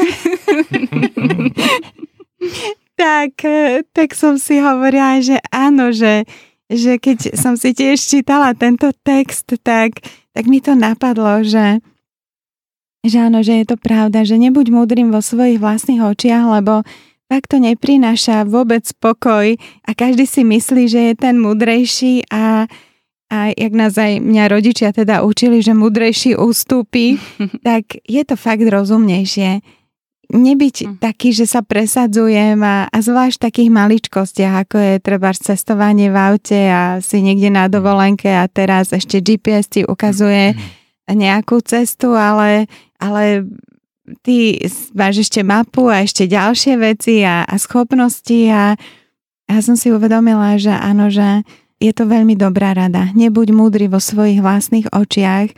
tak, 2.98 3.38
tak 3.94 4.10
som 4.18 4.34
si 4.42 4.58
hovorila, 4.58 5.22
že 5.22 5.38
áno, 5.54 5.94
že, 5.94 6.26
že 6.66 6.98
keď 6.98 7.38
som 7.38 7.54
si 7.54 7.70
tiež 7.70 8.02
čítala 8.02 8.58
tento 8.58 8.90
text, 9.06 9.54
tak, 9.62 10.02
tak 10.34 10.44
mi 10.50 10.58
to 10.58 10.74
napadlo, 10.74 11.46
že, 11.46 11.78
že 13.06 13.18
áno, 13.22 13.46
že 13.46 13.62
je 13.62 13.66
to 13.70 13.76
pravda, 13.78 14.26
že 14.26 14.34
nebuď 14.34 14.74
múdrym 14.74 15.14
vo 15.14 15.22
svojich 15.22 15.62
vlastných 15.62 16.02
očiach, 16.02 16.58
lebo 16.58 16.82
tak 17.28 17.46
to 17.46 17.60
neprináša 17.62 18.48
vôbec 18.48 18.82
pokoj 18.98 19.54
a 19.84 19.90
každý 19.94 20.24
si 20.24 20.42
myslí, 20.42 20.88
že 20.90 21.00
je 21.12 21.14
ten 21.14 21.36
múdrejší 21.38 22.26
a, 22.32 22.66
a 23.28 23.38
jak 23.52 23.72
nás 23.76 23.94
aj 23.94 24.18
mňa 24.18 24.44
rodičia 24.48 24.90
teda 24.90 25.22
učili, 25.22 25.60
že 25.62 25.76
múdrejší 25.76 26.34
ústupí, 26.34 27.20
tak 27.68 28.00
je 28.02 28.22
to 28.26 28.34
fakt 28.34 28.64
rozumnejšie. 28.64 29.77
Nebyť 30.28 30.76
hm. 30.84 30.92
taký, 31.00 31.32
že 31.32 31.48
sa 31.48 31.64
presadzujem 31.64 32.60
a, 32.60 32.84
a 32.92 32.98
zvlášť 33.00 33.40
v 33.40 33.44
takých 33.48 33.70
maličkostiach, 33.72 34.54
ako 34.68 34.76
je 34.76 34.94
treba 35.00 35.32
cestovanie 35.32 36.12
v 36.12 36.16
aute 36.20 36.60
a 36.68 37.00
si 37.00 37.24
niekde 37.24 37.48
na 37.48 37.64
dovolenke 37.72 38.28
a 38.28 38.44
teraz 38.44 38.92
ešte 38.92 39.24
GPS 39.24 39.72
ti 39.72 39.80
ukazuje 39.88 40.52
hm. 40.52 40.60
nejakú 41.16 41.64
cestu, 41.64 42.12
ale, 42.12 42.68
ale 43.00 43.48
ty 44.20 44.60
máš 44.92 45.28
ešte 45.28 45.40
mapu 45.40 45.88
a 45.88 46.04
ešte 46.04 46.28
ďalšie 46.28 46.76
veci 46.76 47.24
a, 47.24 47.48
a 47.48 47.54
schopnosti 47.56 48.40
a 48.52 48.76
ja 49.48 49.58
som 49.64 49.80
si 49.80 49.88
uvedomila, 49.88 50.60
že 50.60 50.76
áno, 50.76 51.08
že 51.08 51.40
je 51.80 51.92
to 51.96 52.04
veľmi 52.04 52.36
dobrá 52.36 52.76
rada. 52.76 53.08
Nebuď 53.16 53.54
múdry 53.56 53.88
vo 53.88 53.96
svojich 53.96 54.44
vlastných 54.44 54.92
očiach, 54.92 55.56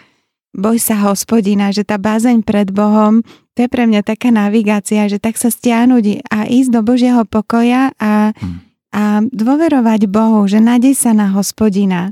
boj 0.54 0.82
sa 0.82 0.98
hospodina, 1.10 1.70
že 1.70 1.86
tá 1.86 1.96
bázeň 1.96 2.42
pred 2.42 2.70
Bohom, 2.74 3.22
to 3.54 3.66
je 3.66 3.68
pre 3.70 3.86
mňa 3.86 4.02
taká 4.02 4.34
navigácia, 4.34 5.06
že 5.06 5.22
tak 5.22 5.38
sa 5.38 5.52
stiahnuť 5.52 6.26
a 6.26 6.48
ísť 6.48 6.70
do 6.74 6.80
Božieho 6.82 7.22
pokoja 7.26 7.94
a, 7.98 8.34
hm. 8.34 8.56
a 8.94 9.02
dôverovať 9.30 10.10
Bohu, 10.10 10.46
že 10.50 10.58
nádej 10.58 10.96
sa 10.96 11.14
na 11.14 11.30
hospodina. 11.34 12.10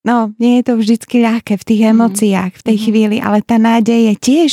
No, 0.00 0.32
nie 0.40 0.60
je 0.60 0.72
to 0.72 0.74
vždycky 0.80 1.20
ľahké 1.20 1.60
v 1.60 1.66
tých 1.66 1.82
hm. 1.84 1.90
emóciách, 1.92 2.52
v 2.56 2.66
tej 2.66 2.76
mm. 2.76 2.84
chvíli, 2.88 3.16
ale 3.20 3.44
tá 3.44 3.56
nádej 3.60 4.12
je 4.12 4.14
tiež 4.16 4.50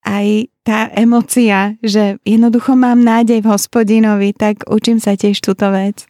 aj 0.00 0.48
tá 0.64 0.88
emocia, 0.96 1.76
že 1.84 2.16
jednoducho 2.24 2.72
mám 2.72 3.04
nádej 3.04 3.44
v 3.44 3.50
hospodinovi, 3.52 4.32
tak 4.32 4.64
učím 4.68 4.96
sa 4.96 5.12
tiež 5.12 5.40
túto 5.44 5.68
vec. 5.68 6.08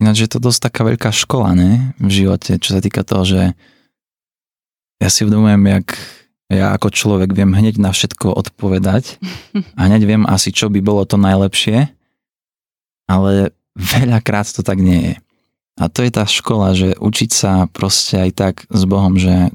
Ináč 0.00 0.24
je 0.24 0.30
to 0.32 0.40
dosť 0.40 0.72
taká 0.72 0.80
veľká 0.88 1.12
škola, 1.12 1.52
ne? 1.52 1.92
V 2.00 2.24
živote, 2.24 2.56
čo 2.56 2.72
sa 2.72 2.80
týka 2.80 3.04
toho, 3.04 3.24
že 3.24 3.42
ja 5.00 5.08
si 5.08 5.24
uvedomujem, 5.24 5.80
jak 5.80 5.86
ja 6.50 6.76
ako 6.76 6.92
človek 6.92 7.32
viem 7.32 7.54
hneď 7.54 7.80
na 7.80 7.90
všetko 7.90 8.36
odpovedať 8.36 9.16
a 9.78 9.80
hneď 9.88 10.02
viem 10.04 10.22
asi, 10.28 10.52
čo 10.52 10.68
by 10.68 10.84
bolo 10.84 11.02
to 11.08 11.16
najlepšie, 11.16 11.88
ale 13.08 13.56
veľakrát 13.74 14.46
to 14.52 14.60
tak 14.60 14.78
nie 14.78 15.00
je. 15.00 15.14
A 15.80 15.88
to 15.88 16.04
je 16.04 16.12
tá 16.12 16.28
škola, 16.28 16.76
že 16.76 16.92
učiť 17.00 17.30
sa 17.32 17.64
proste 17.70 18.20
aj 18.20 18.30
tak 18.36 18.54
s 18.68 18.82
Bohom, 18.84 19.16
že 19.16 19.48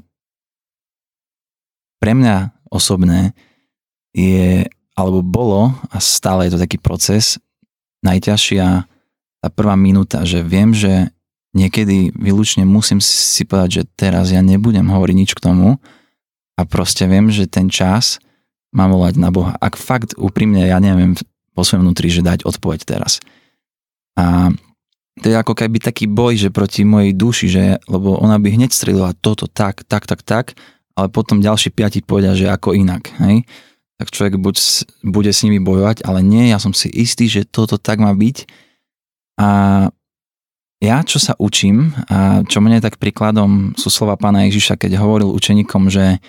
pre 2.02 2.18
mňa 2.18 2.50
osobné 2.74 3.38
je, 4.16 4.66
alebo 4.98 5.22
bolo 5.22 5.70
a 5.94 5.98
stále 6.02 6.50
je 6.50 6.58
to 6.58 6.64
taký 6.66 6.82
proces, 6.82 7.38
najťažšia 8.02 8.90
tá 9.46 9.48
prvá 9.54 9.78
minúta, 9.78 10.26
že 10.26 10.42
viem, 10.42 10.74
že 10.74 11.14
niekedy 11.56 12.12
výlučne 12.14 12.68
musím 12.68 13.00
si 13.00 13.48
povedať, 13.48 13.70
že 13.72 13.84
teraz 13.96 14.30
ja 14.30 14.44
nebudem 14.44 14.86
hovoriť 14.86 15.16
nič 15.16 15.32
k 15.34 15.44
tomu 15.44 15.80
a 16.60 16.62
proste 16.68 17.08
viem, 17.08 17.32
že 17.32 17.48
ten 17.48 17.72
čas 17.72 18.20
mám 18.76 18.92
volať 18.92 19.16
na 19.16 19.32
Boha. 19.32 19.56
Ak 19.58 19.80
fakt 19.80 20.14
úprimne 20.20 20.68
ja 20.68 20.84
neviem 20.84 21.16
po 21.56 21.64
svojom 21.64 21.88
vnútri, 21.88 22.12
že 22.12 22.20
dať 22.20 22.44
odpoveď 22.44 22.84
teraz. 22.84 23.24
A 24.20 24.52
to 25.24 25.32
je 25.32 25.36
ako 25.36 25.56
keby 25.56 25.80
taký 25.80 26.12
boj, 26.12 26.36
že 26.36 26.52
proti 26.52 26.84
mojej 26.84 27.16
duši, 27.16 27.48
že, 27.48 27.64
lebo 27.88 28.20
ona 28.20 28.36
by 28.36 28.52
hneď 28.52 28.76
strelila 28.76 29.16
toto 29.16 29.48
tak, 29.48 29.88
tak, 29.88 30.04
tak, 30.04 30.22
tak 30.28 30.60
ale 30.96 31.12
potom 31.12 31.44
ďalší 31.44 31.76
piati 31.76 32.00
povedia, 32.00 32.32
že 32.34 32.48
ako 32.48 32.72
inak. 32.72 33.12
Hej? 33.20 33.44
Tak 34.00 34.12
človek 34.12 34.36
buď 34.40 34.56
bude 35.04 35.32
s 35.32 35.44
nimi 35.44 35.60
bojovať, 35.60 36.08
ale 36.08 36.24
nie, 36.24 36.52
ja 36.52 36.60
som 36.60 36.72
si 36.72 36.88
istý, 36.88 37.28
že 37.28 37.48
toto 37.48 37.76
tak 37.76 38.00
má 38.00 38.16
byť. 38.16 38.48
A 39.40 39.48
ja, 40.86 41.02
čo 41.02 41.18
sa 41.18 41.34
učím, 41.42 41.92
a 42.08 42.46
čo 42.46 42.62
mne 42.62 42.78
tak 42.80 43.02
príkladom 43.02 43.74
sú 43.74 43.90
slova 43.90 44.16
pána 44.16 44.46
Ježiša, 44.46 44.78
keď 44.78 45.02
hovoril 45.02 45.34
učeníkom, 45.34 45.90
že 45.90 46.22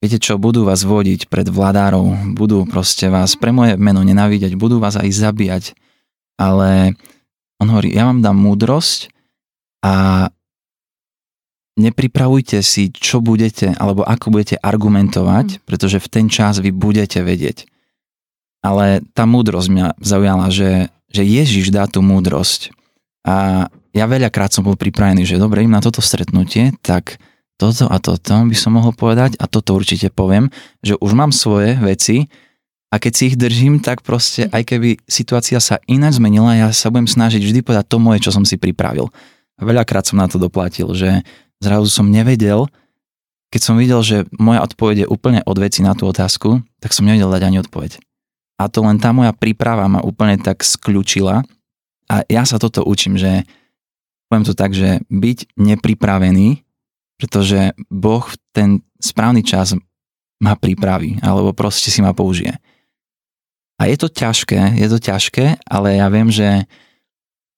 viete 0.00 0.18
čo, 0.20 0.40
budú 0.40 0.64
vás 0.64 0.84
vodiť 0.84 1.28
pred 1.28 1.48
vladárov, 1.48 2.36
budú 2.36 2.64
proste 2.64 3.12
vás 3.12 3.36
pre 3.36 3.52
moje 3.52 3.76
meno 3.76 4.00
nenávidieť, 4.00 4.56
budú 4.56 4.80
vás 4.80 4.96
aj 4.96 5.08
zabíjať, 5.12 5.64
ale 6.40 6.96
on 7.62 7.68
hovorí, 7.70 7.94
ja 7.94 8.08
vám 8.08 8.20
dám 8.20 8.36
múdrosť 8.36 9.12
a 9.84 10.26
nepripravujte 11.78 12.62
si, 12.62 12.90
čo 12.90 13.18
budete, 13.18 13.74
alebo 13.78 14.06
ako 14.06 14.34
budete 14.34 14.56
argumentovať, 14.58 15.46
mm. 15.56 15.60
pretože 15.66 15.98
v 15.98 16.08
ten 16.10 16.26
čas 16.30 16.62
vy 16.62 16.70
budete 16.70 17.22
vedieť. 17.22 17.66
Ale 18.64 19.04
tá 19.12 19.28
múdrosť 19.28 19.68
mňa 19.68 19.86
zaujala, 20.00 20.48
že, 20.48 20.88
že 21.12 21.22
Ježiš 21.22 21.68
dá 21.68 21.84
tú 21.84 22.00
múdrosť. 22.00 22.72
A 23.24 23.66
ja 23.96 24.04
veľakrát 24.04 24.52
som 24.52 24.66
bol 24.66 24.76
pripravený, 24.76 25.24
že 25.24 25.40
dobre, 25.40 25.64
im 25.64 25.72
na 25.72 25.80
toto 25.80 26.04
stretnutie, 26.04 26.76
tak 26.84 27.16
toto 27.56 27.86
a 27.86 27.96
toto 28.02 28.34
by 28.44 28.56
som 28.58 28.76
mohol 28.76 28.92
povedať 28.92 29.38
a 29.38 29.46
toto 29.46 29.78
určite 29.78 30.10
poviem, 30.10 30.50
že 30.82 30.98
už 30.98 31.14
mám 31.14 31.30
svoje 31.30 31.78
veci 31.78 32.28
a 32.90 32.98
keď 33.02 33.12
si 33.14 33.22
ich 33.32 33.36
držím, 33.38 33.82
tak 33.82 34.06
proste, 34.06 34.46
mm. 34.46 34.50
aj 34.54 34.62
keby 34.70 34.88
situácia 35.06 35.58
sa 35.58 35.82
ináč 35.90 36.22
zmenila, 36.22 36.54
ja 36.54 36.68
sa 36.70 36.94
budem 36.94 37.10
snažiť 37.10 37.42
vždy 37.42 37.60
povedať 37.66 37.86
to 37.90 37.98
moje, 37.98 38.22
čo 38.22 38.30
som 38.30 38.46
si 38.46 38.54
pripravil. 38.54 39.10
A 39.58 39.62
veľakrát 39.62 40.06
som 40.06 40.18
na 40.18 40.26
to 40.26 40.38
doplatil, 40.38 40.90
že 40.94 41.22
zrazu 41.58 41.90
som 41.90 42.10
nevedel, 42.10 42.66
keď 43.54 43.60
som 43.62 43.78
videl, 43.78 44.02
že 44.02 44.26
moja 44.34 44.66
odpoveď 44.66 45.06
je 45.06 45.10
úplne 45.10 45.40
od 45.46 45.56
veci 45.62 45.78
na 45.82 45.94
tú 45.94 46.10
otázku, 46.10 46.58
tak 46.82 46.90
som 46.90 47.06
nevedel 47.06 47.30
dať 47.30 47.42
ani 47.46 47.62
odpoveď. 47.62 48.02
A 48.58 48.66
to 48.66 48.82
len 48.82 48.98
tá 48.98 49.14
moja 49.14 49.30
príprava 49.30 49.86
ma 49.86 50.02
úplne 50.02 50.38
tak 50.42 50.66
skľúčila 50.66 51.46
a 52.08 52.24
ja 52.28 52.42
sa 52.44 52.60
toto 52.60 52.84
učím, 52.84 53.16
že 53.16 53.44
poviem 54.28 54.44
to 54.44 54.54
tak, 54.56 54.72
že 54.76 55.00
byť 55.08 55.56
nepripravený, 55.56 56.64
pretože 57.20 57.72
Boh 57.88 58.24
v 58.24 58.36
ten 58.52 58.70
správny 58.98 59.44
čas 59.46 59.76
ma 60.42 60.58
pripraví, 60.58 61.22
alebo 61.22 61.54
proste 61.54 61.88
si 61.88 62.02
ma 62.02 62.12
použije. 62.12 62.58
A 63.78 63.90
je 63.90 63.96
to 63.98 64.08
ťažké, 64.10 64.78
je 64.78 64.88
to 64.90 64.98
ťažké, 65.02 65.58
ale 65.66 65.98
ja 65.98 66.06
viem, 66.10 66.30
že 66.30 66.66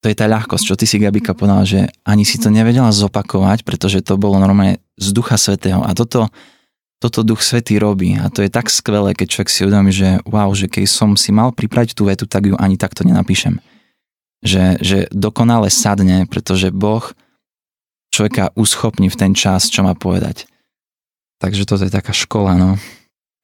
to 0.01 0.13
je 0.13 0.17
tá 0.17 0.31
ľahkosť, 0.31 0.65
čo 0.65 0.79
ty 0.79 0.87
si 0.87 1.03
Gabika 1.03 1.35
povedala, 1.35 1.67
že 1.67 1.89
ani 2.07 2.23
si 2.23 2.39
to 2.39 2.53
nevedela 2.53 2.93
zopakovať, 2.95 3.67
pretože 3.67 4.05
to 4.05 4.15
bolo 4.21 4.39
normálne 4.39 4.79
z 4.97 5.09
Ducha 5.13 5.35
Svetého. 5.35 5.83
A 5.83 5.93
toto, 5.99 6.31
toto 7.03 7.27
Duch 7.27 7.43
Svetý 7.43 7.77
robí. 7.81 8.17
A 8.17 8.31
to 8.31 8.41
je 8.45 8.53
tak 8.53 8.71
skvelé, 8.71 9.13
keď 9.13 9.27
človek 9.35 9.51
si 9.51 9.65
uvedomí, 9.67 9.91
že 9.93 10.21
wow, 10.29 10.49
že 10.55 10.71
keď 10.71 10.85
som 10.89 11.19
si 11.19 11.35
mal 11.35 11.53
pripraviť 11.53 11.97
tú 11.97 12.09
vetu, 12.09 12.25
tak 12.25 12.49
ju 12.49 12.55
ani 12.57 12.79
takto 12.79 13.03
nenapíšem. 13.03 13.59
Že, 14.47 14.79
že 14.81 14.99
dokonale 15.11 15.69
sadne, 15.69 16.25
pretože 16.31 16.71
Boh 16.71 17.13
človeka 18.15 18.55
uschopní 18.57 19.13
v 19.13 19.19
ten 19.19 19.33
čas, 19.37 19.69
čo 19.69 19.85
má 19.85 19.93
povedať. 19.93 20.49
Takže 21.43 21.69
toto 21.69 21.85
je 21.85 21.93
taká 21.93 22.17
škola, 22.17 22.57
no. 22.57 22.81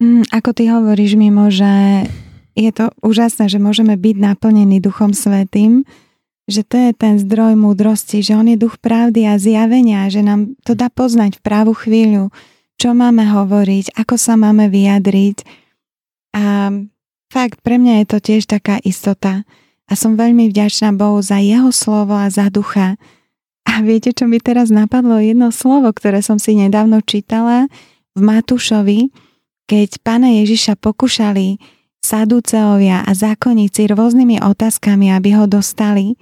Mm, 0.00 0.24
ako 0.32 0.50
ty 0.56 0.72
hovoríš, 0.72 1.20
Mimo, 1.20 1.52
že 1.52 2.06
je 2.56 2.70
to 2.72 2.88
úžasné, 3.04 3.52
že 3.52 3.60
môžeme 3.60 4.00
byť 4.00 4.16
naplnení 4.16 4.80
Duchom 4.80 5.12
Svetým, 5.12 5.84
že 6.50 6.66
to 6.66 6.74
je 6.74 6.90
ten 6.96 7.20
zdroj 7.20 7.54
múdrosti, 7.54 8.20
že 8.24 8.34
on 8.34 8.50
je 8.50 8.58
duch 8.58 8.82
pravdy 8.82 9.30
a 9.30 9.38
zjavenia, 9.38 10.10
že 10.10 10.26
nám 10.26 10.58
to 10.66 10.74
dá 10.74 10.90
poznať 10.90 11.38
v 11.38 11.44
právu 11.44 11.72
chvíľu, 11.72 12.34
čo 12.82 12.98
máme 12.98 13.22
hovoriť, 13.22 13.94
ako 13.94 14.14
sa 14.18 14.34
máme 14.34 14.66
vyjadriť. 14.66 15.46
A 16.34 16.74
fakt, 17.30 17.62
pre 17.62 17.78
mňa 17.78 18.02
je 18.02 18.06
to 18.10 18.18
tiež 18.18 18.50
taká 18.50 18.82
istota. 18.82 19.46
A 19.90 19.98
som 19.98 20.14
veľmi 20.18 20.50
vďačná 20.50 20.94
Bohu 20.94 21.18
za 21.22 21.42
jeho 21.42 21.70
slovo 21.74 22.14
a 22.14 22.30
za 22.30 22.48
ducha. 22.48 23.00
A 23.66 23.80
viete, 23.80 24.12
čo 24.12 24.26
mi 24.26 24.42
teraz 24.42 24.68
napadlo? 24.68 25.18
Jedno 25.22 25.50
slovo, 25.54 25.90
ktoré 25.90 26.20
som 26.20 26.36
si 26.36 26.58
nedávno 26.58 27.00
čítala 27.02 27.70
v 28.12 28.20
Matúšovi, 28.20 29.10
keď 29.66 30.02
pána 30.04 30.28
Ježiša 30.42 30.76
pokúšali 30.76 31.56
sadúceovia 32.02 33.06
a 33.06 33.10
zákonníci 33.14 33.86
rôznymi 33.88 34.42
otázkami, 34.42 35.14
aby 35.14 35.38
ho 35.38 35.46
dostali, 35.46 36.18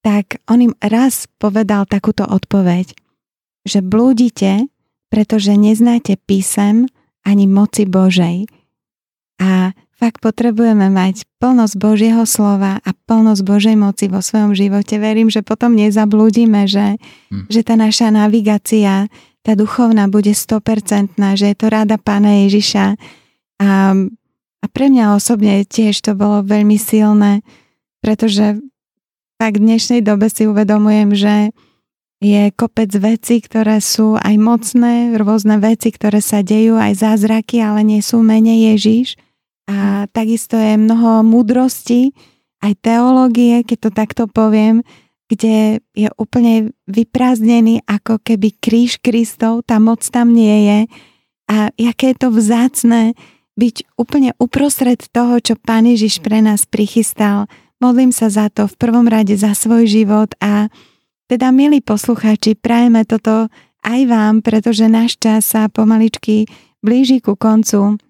tak 0.00 0.38
on 0.46 0.70
im 0.70 0.74
raz 0.78 1.26
povedal 1.42 1.84
takúto 1.84 2.22
odpoveď, 2.22 2.94
že 3.66 3.82
blúdite, 3.82 4.70
pretože 5.10 5.52
neznáte 5.58 6.16
písem 6.22 6.86
ani 7.26 7.50
moci 7.50 7.84
Božej. 7.84 8.46
A 9.42 9.74
fakt 9.98 10.22
potrebujeme 10.22 10.86
mať 10.94 11.26
plnosť 11.42 11.74
Božieho 11.74 12.22
slova 12.22 12.78
a 12.78 12.90
plnosť 12.94 13.42
Božej 13.42 13.76
moci 13.76 14.06
vo 14.06 14.22
svojom 14.22 14.54
živote. 14.54 15.02
Verím, 15.02 15.26
že 15.26 15.42
potom 15.42 15.74
nezablúdime, 15.74 16.70
že, 16.70 17.02
hm. 17.34 17.50
že 17.50 17.60
tá 17.66 17.74
naša 17.74 18.14
navigácia, 18.14 19.10
tá 19.42 19.52
duchovná 19.58 20.06
bude 20.06 20.30
100%, 20.30 21.18
že 21.34 21.46
je 21.50 21.56
to 21.58 21.66
ráda 21.66 21.98
Pána 21.98 22.46
Ježiša. 22.46 22.94
A, 23.58 23.70
a 24.62 24.66
pre 24.70 24.86
mňa 24.86 25.18
osobne 25.18 25.66
tiež 25.66 25.98
to 25.98 26.14
bolo 26.14 26.46
veľmi 26.46 26.78
silné, 26.78 27.42
pretože 27.98 28.62
tak 29.38 29.58
v 29.58 29.64
dnešnej 29.66 30.00
dobe 30.02 30.30
si 30.30 30.46
uvedomujem, 30.46 31.10
že 31.14 31.34
je 32.18 32.50
kopec 32.54 32.90
veci, 32.98 33.38
ktoré 33.38 33.78
sú 33.78 34.18
aj 34.18 34.34
mocné, 34.34 35.14
rôzne 35.14 35.62
veci, 35.62 35.94
ktoré 35.94 36.18
sa 36.18 36.42
dejú, 36.42 36.74
aj 36.74 36.98
zázraky, 36.98 37.62
ale 37.62 37.86
nie 37.86 38.02
sú 38.02 38.22
menej 38.22 38.74
Ježiš. 38.74 39.14
A 39.68 40.08
takisto 40.10 40.56
je 40.56 40.80
mnoho 40.80 41.20
múdrosti, 41.20 42.16
aj 42.64 42.72
teológie, 42.82 43.62
keď 43.62 43.78
to 43.78 43.90
takto 43.94 44.24
poviem, 44.26 44.82
kde 45.28 45.84
je 45.92 46.08
úplne 46.16 46.72
vyprázdnený 46.88 47.84
ako 47.84 48.18
keby 48.24 48.56
kríž 48.56 48.98
Kristov, 48.98 49.68
tá 49.68 49.76
moc 49.76 50.00
tam 50.08 50.32
nie 50.32 50.64
je. 50.64 50.80
A 51.52 51.68
aké 51.70 52.16
je 52.16 52.18
to 52.24 52.28
vzácne 52.32 53.12
byť 53.60 53.98
úplne 54.00 54.32
uprostred 54.40 55.04
toho, 55.12 55.36
čo 55.38 55.54
Pán 55.60 55.84
Ježiš 55.84 56.24
pre 56.24 56.40
nás 56.40 56.64
prichystal. 56.64 57.44
Modlím 57.78 58.10
sa 58.10 58.32
za 58.32 58.48
to 58.48 58.66
v 58.66 58.74
prvom 58.80 59.04
rade 59.04 59.36
za 59.36 59.52
svoj 59.52 59.84
život 59.84 60.32
a 60.40 60.72
teda, 61.28 61.52
milí 61.52 61.84
poslucháči, 61.84 62.56
prajeme 62.56 63.04
toto 63.04 63.52
aj 63.84 64.00
vám, 64.08 64.40
pretože 64.40 64.88
náš 64.88 65.20
čas 65.20 65.52
sa 65.52 65.68
pomaličky 65.68 66.48
blíži 66.80 67.20
ku 67.20 67.36
koncu. 67.36 68.00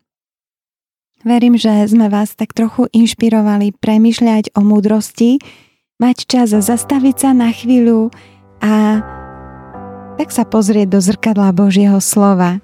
Verím, 1.27 1.59
že 1.59 1.83
sme 1.91 2.07
vás 2.07 2.39
tak 2.39 2.55
trochu 2.55 2.87
inšpirovali 2.95 3.75
premyšľať 3.75 4.55
o 4.55 4.63
múdrosti, 4.63 5.43
mať 5.99 6.17
čas 6.31 6.55
zastaviť 6.55 7.17
sa 7.19 7.31
na 7.35 7.51
chvíľu 7.51 8.15
a 8.63 9.03
tak 10.15 10.31
sa 10.31 10.47
pozrieť 10.47 10.95
do 10.95 11.03
zrkadla 11.03 11.51
Božieho 11.51 11.99
slova. 11.99 12.63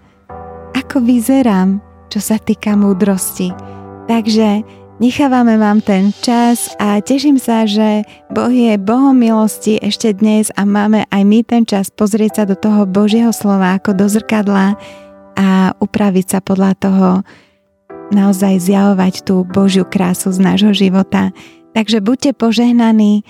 Ako 0.71 1.03
vyzerám, 1.03 1.83
čo 2.15 2.23
sa 2.23 2.39
týka 2.39 2.79
múdrosti. 2.79 3.51
Takže 4.07 4.63
nechávame 5.03 5.59
vám 5.59 5.83
ten 5.83 6.15
čas 6.23 6.71
a 6.79 7.03
teším 7.03 7.43
sa, 7.43 7.67
že 7.67 8.07
Boh 8.31 8.55
je 8.55 8.79
Bohom 8.79 9.19
milosti 9.19 9.83
ešte 9.83 10.15
dnes 10.15 10.55
a 10.55 10.63
máme 10.63 11.11
aj 11.11 11.23
my 11.27 11.43
ten 11.43 11.67
čas 11.67 11.91
pozrieť 11.91 12.43
sa 12.43 12.45
do 12.47 12.55
toho 12.55 12.87
Božieho 12.87 13.35
slova 13.35 13.75
ako 13.75 13.99
do 13.99 14.07
zrkadla 14.07 14.79
a 15.35 15.75
upraviť 15.83 16.27
sa 16.31 16.39
podľa 16.39 16.79
toho, 16.79 17.11
naozaj 18.15 18.63
zjavovať 18.63 19.27
tú 19.27 19.43
Božiu 19.45 19.83
krásu 19.85 20.31
z 20.31 20.39
nášho 20.39 20.73
života. 20.73 21.35
Takže 21.75 21.99
buďte 21.99 22.39
požehnaní. 22.39 23.27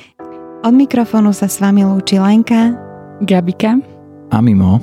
Od 0.64 0.72
mikrofónu 0.72 1.32
sa 1.32 1.48
s 1.48 1.60
vami 1.60 1.84
lúči 1.84 2.20
Lenka, 2.20 2.76
Gabika 3.24 3.80
a 4.28 4.38
Mimo. 4.44 4.80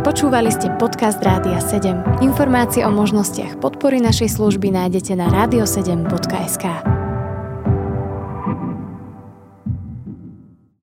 Počúvali 0.00 0.48
ste 0.48 0.72
podcast 0.80 1.20
Rádia 1.20 1.60
7. 1.60 2.24
Informácie 2.24 2.82
o 2.88 2.90
možnostiach 2.90 3.60
podpory 3.60 4.00
našej 4.00 4.32
služby 4.32 4.72
nájdete 4.72 5.12
na 5.12 5.28
radio7.sk. 5.28 6.99